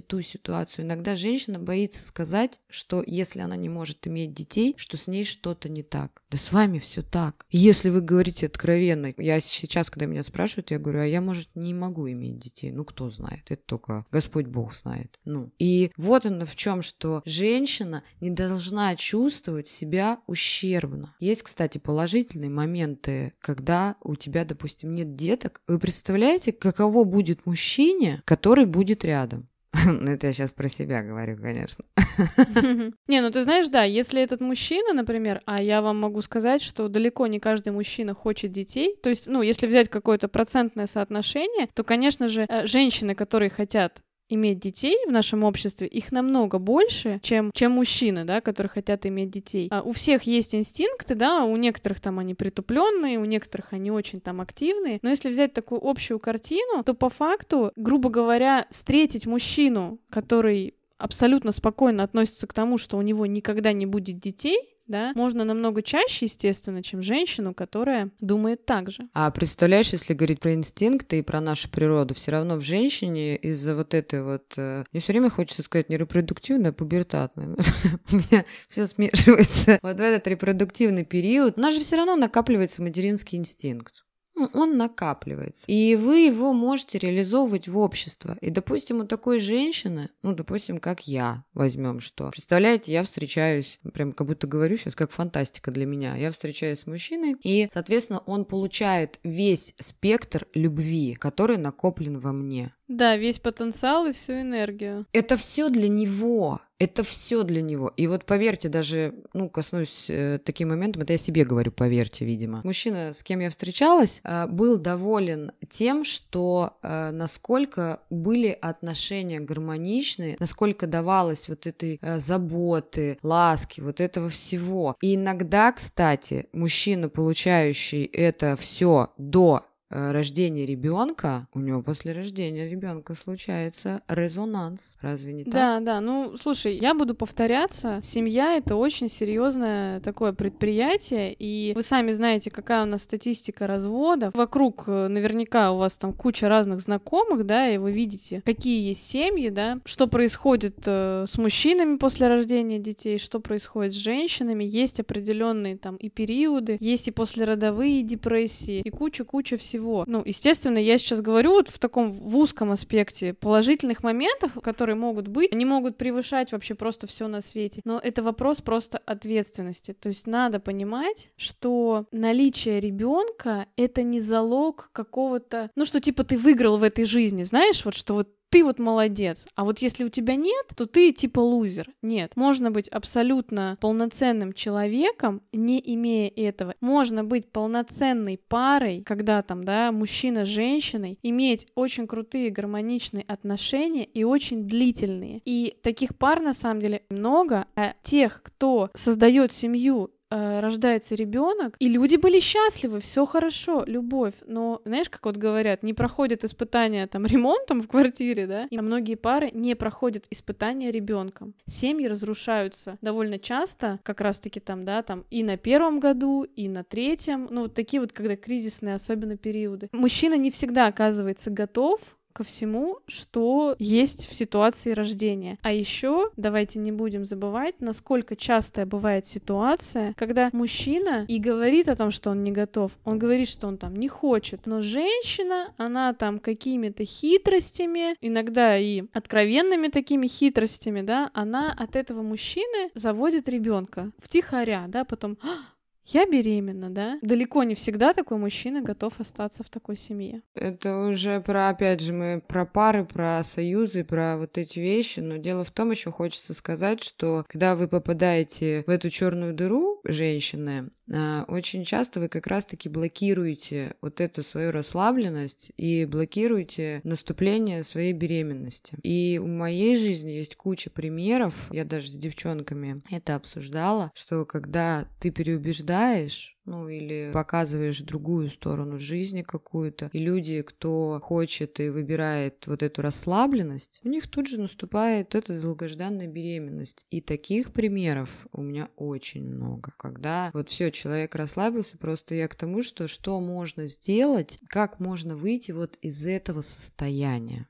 ту 0.00 0.20
ситуацию, 0.20 0.84
иногда 0.84 1.16
женщина 1.16 1.58
боится 1.58 2.04
сказать, 2.04 2.60
что 2.68 3.02
если 3.06 3.40
она 3.40 3.56
не 3.56 3.68
может 3.68 4.06
иметь 4.06 4.34
детей, 4.34 4.74
что 4.76 4.96
с 4.96 5.06
ней 5.06 5.24
что-то 5.24 5.68
не 5.68 5.82
так. 5.82 6.22
Да 6.30 6.38
с 6.38 6.52
вами 6.52 6.78
все 6.78 7.02
так. 7.02 7.46
Если 7.50 7.88
вы 7.88 8.00
говорите 8.00 8.46
откровенно, 8.46 9.12
я 9.16 9.40
сейчас, 9.40 9.90
когда 9.90 10.06
меня 10.06 10.22
спрашивают, 10.22 10.70
я 10.70 10.78
говорю, 10.78 11.00
а 11.00 11.06
я, 11.06 11.20
может, 11.20 11.48
не 11.54 11.74
могу 11.74 12.10
иметь 12.10 12.38
детей. 12.38 12.70
Ну, 12.70 12.84
кто 12.84 13.10
знает, 13.10 13.42
это 13.48 13.62
только 13.64 14.06
Господь 14.10 14.46
Бог 14.46 14.74
знает. 14.74 15.18
Ну, 15.24 15.52
и 15.58 15.90
вот 15.96 16.26
оно 16.26 16.46
в 16.46 16.56
чем, 16.56 16.82
что 16.82 17.22
женщина 17.24 18.02
не 18.20 18.30
должна 18.30 18.96
чувствовать 18.96 19.66
себя 19.66 20.18
ущербно. 20.26 21.14
Есть, 21.20 21.42
кстати, 21.42 21.78
положительные 21.78 22.50
моменты, 22.50 23.34
когда 23.40 23.96
у 24.02 24.16
тебя 24.16 24.37
допустим, 24.44 24.90
нет 24.90 25.16
деток, 25.16 25.60
вы 25.66 25.78
представляете, 25.78 26.52
каково 26.52 27.04
будет 27.04 27.46
мужчине, 27.46 28.22
который 28.24 28.66
будет 28.66 29.04
рядом? 29.04 29.46
Ну, 29.84 30.10
это 30.10 30.26
я 30.28 30.32
сейчас 30.32 30.52
про 30.52 30.68
себя 30.68 31.02
говорю, 31.02 31.36
конечно. 31.36 31.84
Не, 33.08 33.20
ну 33.20 33.30
ты 33.30 33.42
знаешь, 33.42 33.68
да, 33.68 33.84
если 33.84 34.22
этот 34.22 34.40
мужчина, 34.40 34.92
например, 34.92 35.40
а 35.46 35.62
я 35.62 35.82
вам 35.82 36.00
могу 36.00 36.22
сказать, 36.22 36.62
что 36.62 36.88
далеко 36.88 37.26
не 37.26 37.38
каждый 37.38 37.72
мужчина 37.72 38.14
хочет 38.14 38.52
детей, 38.52 38.96
то 39.02 39.08
есть, 39.08 39.26
ну, 39.26 39.42
если 39.42 39.66
взять 39.66 39.88
какое-то 39.88 40.28
процентное 40.28 40.86
соотношение, 40.86 41.68
то, 41.74 41.84
конечно 41.84 42.28
же, 42.28 42.46
э, 42.48 42.66
женщины, 42.66 43.14
которые 43.14 43.50
хотят 43.50 44.02
иметь 44.28 44.60
детей 44.60 44.96
в 45.06 45.10
нашем 45.10 45.44
обществе, 45.44 45.86
их 45.86 46.12
намного 46.12 46.58
больше, 46.58 47.20
чем, 47.22 47.50
чем 47.54 47.72
мужчины, 47.72 48.24
да, 48.24 48.40
которые 48.40 48.70
хотят 48.70 49.06
иметь 49.06 49.30
детей. 49.30 49.68
А 49.70 49.82
у 49.82 49.92
всех 49.92 50.24
есть 50.24 50.54
инстинкты, 50.54 51.14
да, 51.14 51.44
у 51.44 51.56
некоторых 51.56 52.00
там 52.00 52.18
они 52.18 52.34
притупленные, 52.34 53.18
у 53.18 53.24
некоторых 53.24 53.72
они 53.72 53.90
очень 53.90 54.20
там 54.20 54.40
активные, 54.40 54.98
но 55.02 55.10
если 55.10 55.30
взять 55.30 55.52
такую 55.52 55.84
общую 55.84 56.18
картину, 56.18 56.82
то 56.84 56.94
по 56.94 57.08
факту, 57.08 57.72
грубо 57.76 58.10
говоря, 58.10 58.66
встретить 58.70 59.26
мужчину, 59.26 59.98
который 60.10 60.74
абсолютно 60.98 61.52
спокойно 61.52 62.02
относится 62.02 62.46
к 62.46 62.52
тому, 62.52 62.76
что 62.76 62.96
у 62.98 63.02
него 63.02 63.24
никогда 63.26 63.72
не 63.72 63.86
будет 63.86 64.18
детей, 64.18 64.77
да, 64.88 65.12
можно 65.14 65.44
намного 65.44 65.82
чаще, 65.82 66.26
естественно, 66.26 66.82
чем 66.82 67.02
женщину, 67.02 67.54
которая 67.54 68.10
думает 68.20 68.66
так 68.66 68.90
же. 68.90 69.08
А 69.12 69.30
представляешь, 69.30 69.90
если 69.90 70.14
говорить 70.14 70.40
про 70.40 70.54
инстинкты 70.54 71.18
и 71.18 71.22
про 71.22 71.40
нашу 71.40 71.70
природу, 71.70 72.14
все 72.14 72.32
равно 72.32 72.56
в 72.56 72.62
женщине 72.62 73.36
из-за 73.36 73.76
вот 73.76 73.94
этой 73.94 74.22
вот... 74.22 74.54
Э, 74.56 74.84
мне 74.92 75.00
все 75.00 75.12
время 75.12 75.30
хочется 75.30 75.62
сказать 75.62 75.88
не 75.90 75.96
репродуктивная, 75.96 76.70
а 76.70 76.72
пубертатная. 76.74 77.56
У 78.12 78.16
меня 78.16 78.44
все 78.66 78.86
смешивается. 78.86 79.78
Вот 79.82 79.96
в 79.96 80.00
этот 80.00 80.26
репродуктивный 80.26 81.04
период 81.04 81.58
у 81.58 81.60
нас 81.60 81.74
же 81.74 81.80
все 81.80 81.96
равно 81.96 82.16
накапливается 82.16 82.82
материнский 82.82 83.38
инстинкт 83.38 84.04
он 84.52 84.76
накапливается. 84.76 85.64
И 85.66 85.96
вы 85.96 86.20
его 86.20 86.52
можете 86.52 86.98
реализовывать 86.98 87.68
в 87.68 87.78
общество. 87.78 88.36
И, 88.40 88.50
допустим, 88.50 89.00
у 89.00 89.04
такой 89.04 89.40
женщины, 89.40 90.10
ну, 90.22 90.34
допустим, 90.34 90.78
как 90.78 91.06
я, 91.06 91.44
возьмем 91.54 92.00
что. 92.00 92.30
Представляете, 92.30 92.92
я 92.92 93.02
встречаюсь, 93.02 93.80
прям 93.92 94.12
как 94.12 94.26
будто 94.26 94.46
говорю 94.46 94.76
сейчас, 94.76 94.94
как 94.94 95.10
фантастика 95.10 95.70
для 95.70 95.86
меня. 95.86 96.16
Я 96.16 96.30
встречаюсь 96.30 96.80
с 96.80 96.86
мужчиной, 96.86 97.36
и, 97.42 97.68
соответственно, 97.70 98.20
он 98.26 98.44
получает 98.44 99.18
весь 99.24 99.74
спектр 99.78 100.46
любви, 100.54 101.14
который 101.14 101.56
накоплен 101.56 102.18
во 102.18 102.32
мне. 102.32 102.72
Да, 102.88 103.16
весь 103.16 103.38
потенциал 103.38 104.06
и 104.06 104.12
всю 104.12 104.32
энергию. 104.32 105.06
Это 105.12 105.36
все 105.36 105.68
для 105.68 105.88
него. 105.88 106.60
Это 106.78 107.02
все 107.02 107.42
для 107.42 107.60
него. 107.60 107.92
И 107.96 108.06
вот 108.06 108.24
поверьте, 108.24 108.68
даже, 108.68 109.12
ну, 109.34 109.48
коснусь 109.50 110.06
э, 110.08 110.38
таким 110.38 110.68
моментом, 110.68 111.02
это 111.02 111.14
я 111.14 111.18
себе 111.18 111.44
говорю, 111.44 111.72
поверьте, 111.72 112.24
видимо. 112.24 112.60
Мужчина, 112.62 113.12
с 113.12 113.24
кем 113.24 113.40
я 113.40 113.50
встречалась, 113.50 114.20
э, 114.22 114.46
был 114.46 114.78
доволен 114.78 115.50
тем, 115.68 116.04
что 116.04 116.78
э, 116.82 117.10
насколько 117.10 118.00
были 118.10 118.56
отношения 118.60 119.40
гармоничные, 119.40 120.36
насколько 120.38 120.86
давалось 120.86 121.48
вот 121.48 121.66
этой 121.66 121.98
э, 122.00 122.20
заботы, 122.20 123.18
ласки, 123.24 123.80
вот 123.80 124.00
этого 124.00 124.28
всего. 124.28 124.96
И 125.00 125.16
иногда, 125.16 125.72
кстати, 125.72 126.46
мужчина, 126.52 127.08
получающий 127.08 128.04
это 128.04 128.54
все 128.54 129.12
до 129.18 129.64
рождения 129.90 130.66
ребенка, 130.66 131.48
у 131.54 131.60
него 131.60 131.82
после 131.82 132.12
рождения 132.12 132.68
ребенка 132.68 133.14
случается 133.14 134.02
резонанс. 134.08 134.96
Разве 135.00 135.32
не 135.32 135.44
так? 135.44 135.52
Да, 135.52 135.80
да. 135.80 136.00
Ну, 136.00 136.36
слушай, 136.40 136.76
я 136.76 136.94
буду 136.94 137.14
повторяться. 137.14 138.00
Семья 138.02 138.56
это 138.56 138.76
очень 138.76 139.08
серьезное 139.08 140.00
такое 140.00 140.32
предприятие, 140.32 141.34
и 141.38 141.72
вы 141.74 141.82
сами 141.82 142.12
знаете, 142.12 142.50
какая 142.50 142.82
у 142.82 142.86
нас 142.86 143.02
статистика 143.02 143.66
разводов. 143.66 144.34
Вокруг 144.34 144.84
э, 144.86 145.08
наверняка 145.08 145.72
у 145.72 145.78
вас 145.78 145.96
там 145.96 146.12
куча 146.12 146.48
разных 146.48 146.80
знакомых, 146.80 147.46
да, 147.46 147.68
и 147.68 147.78
вы 147.78 147.92
видите, 147.92 148.42
какие 148.44 148.88
есть 148.88 149.06
семьи, 149.06 149.48
да, 149.48 149.80
что 149.84 150.06
происходит 150.06 150.76
э, 150.86 151.24
с 151.28 151.38
мужчинами 151.38 151.96
после 151.96 152.28
рождения 152.28 152.78
детей, 152.78 153.18
что 153.18 153.40
происходит 153.40 153.92
с 153.94 153.96
женщинами. 153.96 154.64
Есть 154.64 155.00
определенные 155.00 155.76
там 155.76 155.96
и 155.96 156.10
периоды, 156.10 156.76
есть 156.80 157.08
и 157.08 157.10
послеродовые 157.10 158.02
депрессии, 158.02 158.80
и 158.80 158.90
куча-куча 158.90 159.56
всего. 159.56 159.77
Ну, 160.06 160.22
естественно, 160.24 160.78
я 160.78 160.98
сейчас 160.98 161.20
говорю 161.20 161.52
вот 161.52 161.68
в 161.68 161.78
таком 161.78 162.12
в 162.12 162.36
узком 162.36 162.70
аспекте 162.70 163.34
положительных 163.34 164.02
моментов, 164.02 164.52
которые 164.62 164.96
могут 164.96 165.28
быть, 165.28 165.52
они 165.52 165.64
могут 165.64 165.96
превышать 165.96 166.52
вообще 166.52 166.74
просто 166.74 167.06
все 167.06 167.28
на 167.28 167.40
свете. 167.40 167.80
Но 167.84 168.00
это 168.02 168.22
вопрос 168.22 168.60
просто 168.60 168.98
ответственности. 168.98 169.92
То 169.92 170.08
есть 170.08 170.26
надо 170.26 170.60
понимать, 170.60 171.30
что 171.36 172.06
наличие 172.12 172.80
ребенка 172.80 173.66
это 173.76 174.02
не 174.02 174.20
залог 174.20 174.90
какого-то, 174.92 175.70
ну 175.76 175.84
что 175.84 176.00
типа 176.00 176.24
ты 176.24 176.36
выиграл 176.36 176.76
в 176.76 176.82
этой 176.82 177.04
жизни, 177.04 177.42
знаешь, 177.42 177.84
вот 177.84 177.94
что 177.94 178.14
вот 178.14 178.28
ты 178.50 178.64
вот 178.64 178.78
молодец, 178.78 179.46
а 179.54 179.64
вот 179.64 179.80
если 179.80 180.04
у 180.04 180.08
тебя 180.08 180.36
нет, 180.36 180.66
то 180.76 180.86
ты 180.86 181.12
типа 181.12 181.40
лузер. 181.40 181.90
Нет, 182.02 182.32
можно 182.36 182.70
быть 182.70 182.88
абсолютно 182.88 183.76
полноценным 183.80 184.52
человеком, 184.52 185.42
не 185.52 185.80
имея 185.94 186.30
этого. 186.34 186.74
Можно 186.80 187.24
быть 187.24 187.50
полноценной 187.50 188.38
парой, 188.48 189.02
когда 189.04 189.42
там, 189.42 189.64
да, 189.64 189.92
мужчина 189.92 190.44
с 190.44 190.48
женщиной, 190.48 191.18
иметь 191.22 191.66
очень 191.74 192.06
крутые 192.06 192.50
гармоничные 192.50 193.24
отношения 193.24 194.04
и 194.04 194.24
очень 194.24 194.66
длительные. 194.66 195.40
И 195.44 195.76
таких 195.82 196.16
пар 196.16 196.40
на 196.40 196.52
самом 196.52 196.80
деле 196.80 197.02
много, 197.10 197.66
а 197.74 197.94
тех, 198.02 198.42
кто 198.42 198.90
создает 198.94 199.52
семью 199.52 200.10
э, 200.30 200.60
рождается 200.60 201.14
ребенок, 201.14 201.76
и 201.78 201.88
люди 201.88 202.16
были 202.16 202.40
счастливы, 202.40 203.00
все 203.00 203.26
хорошо, 203.26 203.84
любовь. 203.86 204.34
Но 204.46 204.80
знаешь, 204.84 205.08
как 205.08 205.24
вот 205.26 205.36
говорят, 205.36 205.82
не 205.82 205.94
проходят 205.94 206.44
испытания 206.44 207.06
там 207.06 207.26
ремонтом 207.26 207.80
в 207.80 207.88
квартире, 207.88 208.46
да, 208.46 208.66
и 208.70 208.78
многие 208.78 209.14
пары 209.14 209.50
не 209.52 209.74
проходят 209.74 210.26
испытания 210.30 210.90
ребенком. 210.90 211.54
Семьи 211.66 212.06
разрушаются 212.06 212.98
довольно 213.00 213.38
часто, 213.38 214.00
как 214.02 214.20
раз-таки 214.20 214.60
там, 214.60 214.84
да, 214.84 215.02
там 215.02 215.24
и 215.30 215.42
на 215.42 215.56
первом 215.56 216.00
году, 216.00 216.44
и 216.44 216.68
на 216.68 216.84
третьем, 216.84 217.48
ну 217.50 217.62
вот 217.62 217.74
такие 217.74 218.00
вот, 218.00 218.12
когда 218.12 218.36
кризисные 218.36 218.94
особенно 218.94 219.36
периоды. 219.36 219.88
Мужчина 219.92 220.34
не 220.34 220.50
всегда 220.50 220.86
оказывается 220.86 221.50
готов 221.50 222.17
ко 222.32 222.44
всему, 222.44 222.98
что 223.06 223.74
есть 223.78 224.26
в 224.26 224.34
ситуации 224.34 224.92
рождения. 224.92 225.58
А 225.62 225.72
еще 225.72 226.30
давайте 226.36 226.78
не 226.78 226.92
будем 226.92 227.24
забывать, 227.24 227.80
насколько 227.80 228.36
частая 228.36 228.86
бывает 228.86 229.26
ситуация, 229.26 230.14
когда 230.16 230.50
мужчина 230.52 231.24
и 231.28 231.38
говорит 231.38 231.88
о 231.88 231.96
том, 231.96 232.10
что 232.10 232.30
он 232.30 232.42
не 232.42 232.52
готов, 232.52 232.92
он 233.04 233.18
говорит, 233.18 233.48
что 233.48 233.66
он 233.66 233.78
там 233.78 233.96
не 233.96 234.08
хочет, 234.08 234.66
но 234.66 234.80
женщина, 234.80 235.72
она 235.76 236.12
там 236.14 236.38
какими-то 236.38 237.04
хитростями, 237.04 238.16
иногда 238.20 238.78
и 238.78 239.04
откровенными 239.12 239.88
такими 239.88 240.26
хитростями, 240.26 241.02
да, 241.02 241.30
она 241.34 241.74
от 241.76 241.96
этого 241.96 242.22
мужчины 242.22 242.90
заводит 242.94 243.48
ребенка 243.48 244.10
втихаря, 244.18 244.86
да, 244.88 245.04
потом 245.04 245.38
«А, 245.42 245.77
я 246.08 246.26
беременна, 246.26 246.90
да? 246.90 247.18
Далеко 247.22 247.62
не 247.64 247.74
всегда 247.74 248.12
такой 248.12 248.38
мужчина 248.38 248.82
готов 248.82 249.20
остаться 249.20 249.62
в 249.62 249.68
такой 249.68 249.96
семье. 249.96 250.42
Это 250.54 251.06
уже 251.08 251.40
про, 251.40 251.68
опять 251.68 252.00
же, 252.00 252.12
мы 252.12 252.42
про 252.46 252.64
пары, 252.64 253.04
про 253.04 253.42
союзы, 253.44 254.04
про 254.04 254.36
вот 254.36 254.58
эти 254.58 254.78
вещи. 254.78 255.20
Но 255.20 255.36
дело 255.36 255.64
в 255.64 255.70
том, 255.70 255.90
еще 255.90 256.10
хочется 256.10 256.54
сказать, 256.54 257.02
что 257.02 257.44
когда 257.48 257.76
вы 257.76 257.88
попадаете 257.88 258.84
в 258.86 258.90
эту 258.90 259.10
черную 259.10 259.54
дыру, 259.54 259.97
женщины, 260.04 260.90
а, 261.12 261.44
очень 261.48 261.84
часто 261.84 262.20
вы 262.20 262.28
как 262.28 262.46
раз-таки 262.46 262.88
блокируете 262.88 263.94
вот 264.00 264.20
эту 264.20 264.42
свою 264.42 264.70
расслабленность 264.70 265.72
и 265.76 266.04
блокируете 266.04 267.00
наступление 267.04 267.84
своей 267.84 268.12
беременности. 268.12 268.96
И 269.02 269.38
в 269.38 269.46
моей 269.46 269.96
жизни 269.96 270.30
есть 270.30 270.56
куча 270.56 270.90
примеров, 270.90 271.54
я 271.70 271.84
даже 271.84 272.08
с 272.08 272.16
девчонками 272.16 273.02
это 273.10 273.34
обсуждала, 273.34 274.12
что 274.14 274.44
когда 274.44 275.08
ты 275.20 275.30
переубеждаешь 275.30 276.57
ну 276.68 276.88
или 276.88 277.30
показываешь 277.32 278.00
другую 278.00 278.50
сторону 278.50 278.98
жизни 278.98 279.42
какую-то. 279.42 280.10
И 280.12 280.18
люди, 280.18 280.62
кто 280.62 281.20
хочет 281.22 281.80
и 281.80 281.88
выбирает 281.88 282.66
вот 282.66 282.82
эту 282.82 283.02
расслабленность, 283.02 284.00
у 284.04 284.08
них 284.08 284.28
тут 284.28 284.48
же 284.48 284.60
наступает 284.60 285.34
эта 285.34 285.60
долгожданная 285.60 286.26
беременность. 286.26 287.06
И 287.10 287.20
таких 287.20 287.72
примеров 287.72 288.46
у 288.52 288.62
меня 288.62 288.88
очень 288.96 289.46
много, 289.46 289.92
когда 289.96 290.50
вот 290.52 290.68
все, 290.68 290.90
человек 290.90 291.34
расслабился, 291.34 291.96
просто 291.96 292.34
я 292.34 292.48
к 292.48 292.54
тому, 292.54 292.82
что 292.82 293.08
что 293.08 293.40
можно 293.40 293.86
сделать, 293.86 294.58
как 294.68 295.00
можно 295.00 295.36
выйти 295.36 295.72
вот 295.72 295.96
из 296.02 296.24
этого 296.24 296.60
состояния. 296.60 297.68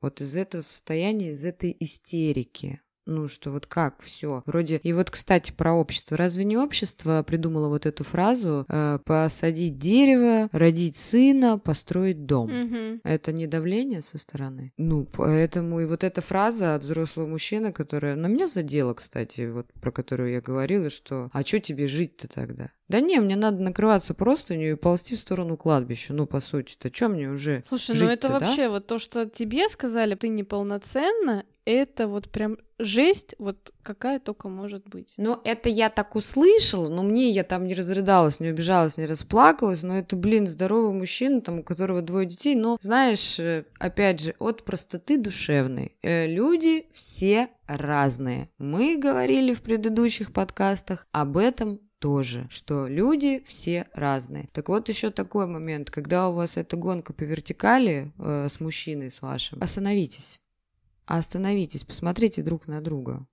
Вот 0.00 0.20
из 0.20 0.34
этого 0.34 0.62
состояния, 0.62 1.32
из 1.32 1.44
этой 1.44 1.76
истерики. 1.78 2.80
Ну, 3.10 3.26
что 3.26 3.50
вот 3.50 3.66
как 3.66 4.00
все. 4.02 4.44
Вроде. 4.46 4.76
И 4.84 4.92
вот, 4.92 5.10
кстати, 5.10 5.50
про 5.50 5.72
общество. 5.72 6.16
Разве 6.16 6.44
не 6.44 6.56
общество 6.56 7.24
придумало 7.26 7.68
вот 7.68 7.84
эту 7.84 8.04
фразу 8.04 8.64
э, 8.68 9.00
посадить 9.04 9.78
дерево, 9.78 10.48
родить 10.52 10.94
сына, 10.94 11.58
построить 11.58 12.24
дом? 12.24 12.44
Угу. 12.44 13.00
Это 13.02 13.32
не 13.32 13.48
давление 13.48 14.02
со 14.02 14.16
стороны. 14.16 14.72
Ну, 14.76 15.08
поэтому 15.12 15.80
и 15.80 15.86
вот 15.86 16.04
эта 16.04 16.20
фраза 16.20 16.76
от 16.76 16.84
взрослого 16.84 17.26
мужчины, 17.26 17.72
которая 17.72 18.14
на 18.14 18.28
меня 18.28 18.46
задела, 18.46 18.94
кстати, 18.94 19.50
вот 19.50 19.66
про 19.80 19.90
которую 19.90 20.30
я 20.30 20.40
говорила, 20.40 20.88
что 20.88 21.30
а 21.32 21.42
что 21.42 21.58
тебе 21.58 21.88
жить-то 21.88 22.28
тогда? 22.28 22.70
Да 22.90 23.00
не, 23.00 23.20
мне 23.20 23.36
надо 23.36 23.62
накрываться 23.62 24.14
простынью 24.14 24.72
и 24.72 24.76
ползти 24.76 25.14
в 25.14 25.18
сторону 25.20 25.56
кладбища. 25.56 26.12
Ну, 26.12 26.26
по 26.26 26.40
сути-то, 26.40 26.92
что 26.92 27.08
мне 27.08 27.28
уже 27.30 27.62
Слушай, 27.68 27.96
ну 27.96 28.06
это 28.06 28.28
да? 28.28 28.38
вообще 28.38 28.68
вот 28.68 28.86
то, 28.88 28.98
что 28.98 29.26
тебе 29.26 29.68
сказали, 29.68 30.16
ты 30.16 30.28
неполноценна, 30.28 31.44
это 31.64 32.08
вот 32.08 32.30
прям 32.30 32.58
жесть, 32.80 33.34
вот 33.38 33.72
какая 33.82 34.18
только 34.18 34.48
может 34.48 34.88
быть. 34.88 35.14
Ну, 35.16 35.40
это 35.44 35.68
я 35.68 35.90
так 35.90 36.16
услышала, 36.16 36.88
но 36.88 37.02
мне 37.02 37.30
я 37.30 37.44
там 37.44 37.66
не 37.66 37.74
разрыдалась, 37.74 38.40
не 38.40 38.50
убежалась, 38.50 38.96
не 38.96 39.06
расплакалась, 39.06 39.82
но 39.82 39.98
это, 39.98 40.16
блин, 40.16 40.46
здоровый 40.46 40.92
мужчина, 40.92 41.40
там, 41.40 41.60
у 41.60 41.62
которого 41.62 42.02
двое 42.02 42.26
детей, 42.26 42.54
но, 42.54 42.78
знаешь, 42.80 43.38
э, 43.38 43.64
опять 43.78 44.20
же, 44.20 44.34
от 44.38 44.64
простоты 44.64 45.18
душевной. 45.18 45.96
Э, 46.02 46.26
люди 46.26 46.86
все 46.92 47.48
разные. 47.66 48.50
Мы 48.58 48.96
говорили 48.96 49.52
в 49.52 49.62
предыдущих 49.62 50.32
подкастах 50.32 51.06
об 51.12 51.36
этом 51.36 51.80
тоже, 52.00 52.48
что 52.50 52.88
люди 52.88 53.44
все 53.46 53.86
разные. 53.94 54.48
Так 54.52 54.68
вот 54.68 54.88
еще 54.88 55.10
такой 55.10 55.46
момент, 55.46 55.90
когда 55.90 56.28
у 56.28 56.32
вас 56.32 56.56
эта 56.56 56.76
гонка 56.76 57.12
по 57.12 57.22
вертикали 57.22 58.12
э, 58.18 58.48
с 58.48 58.58
мужчиной, 58.58 59.10
с 59.10 59.22
вашим, 59.22 59.62
остановитесь. 59.62 60.40
Остановитесь, 61.10 61.82
посмотрите 61.82 62.40
друг 62.40 62.68
на 62.68 62.80
друга. 62.80 63.26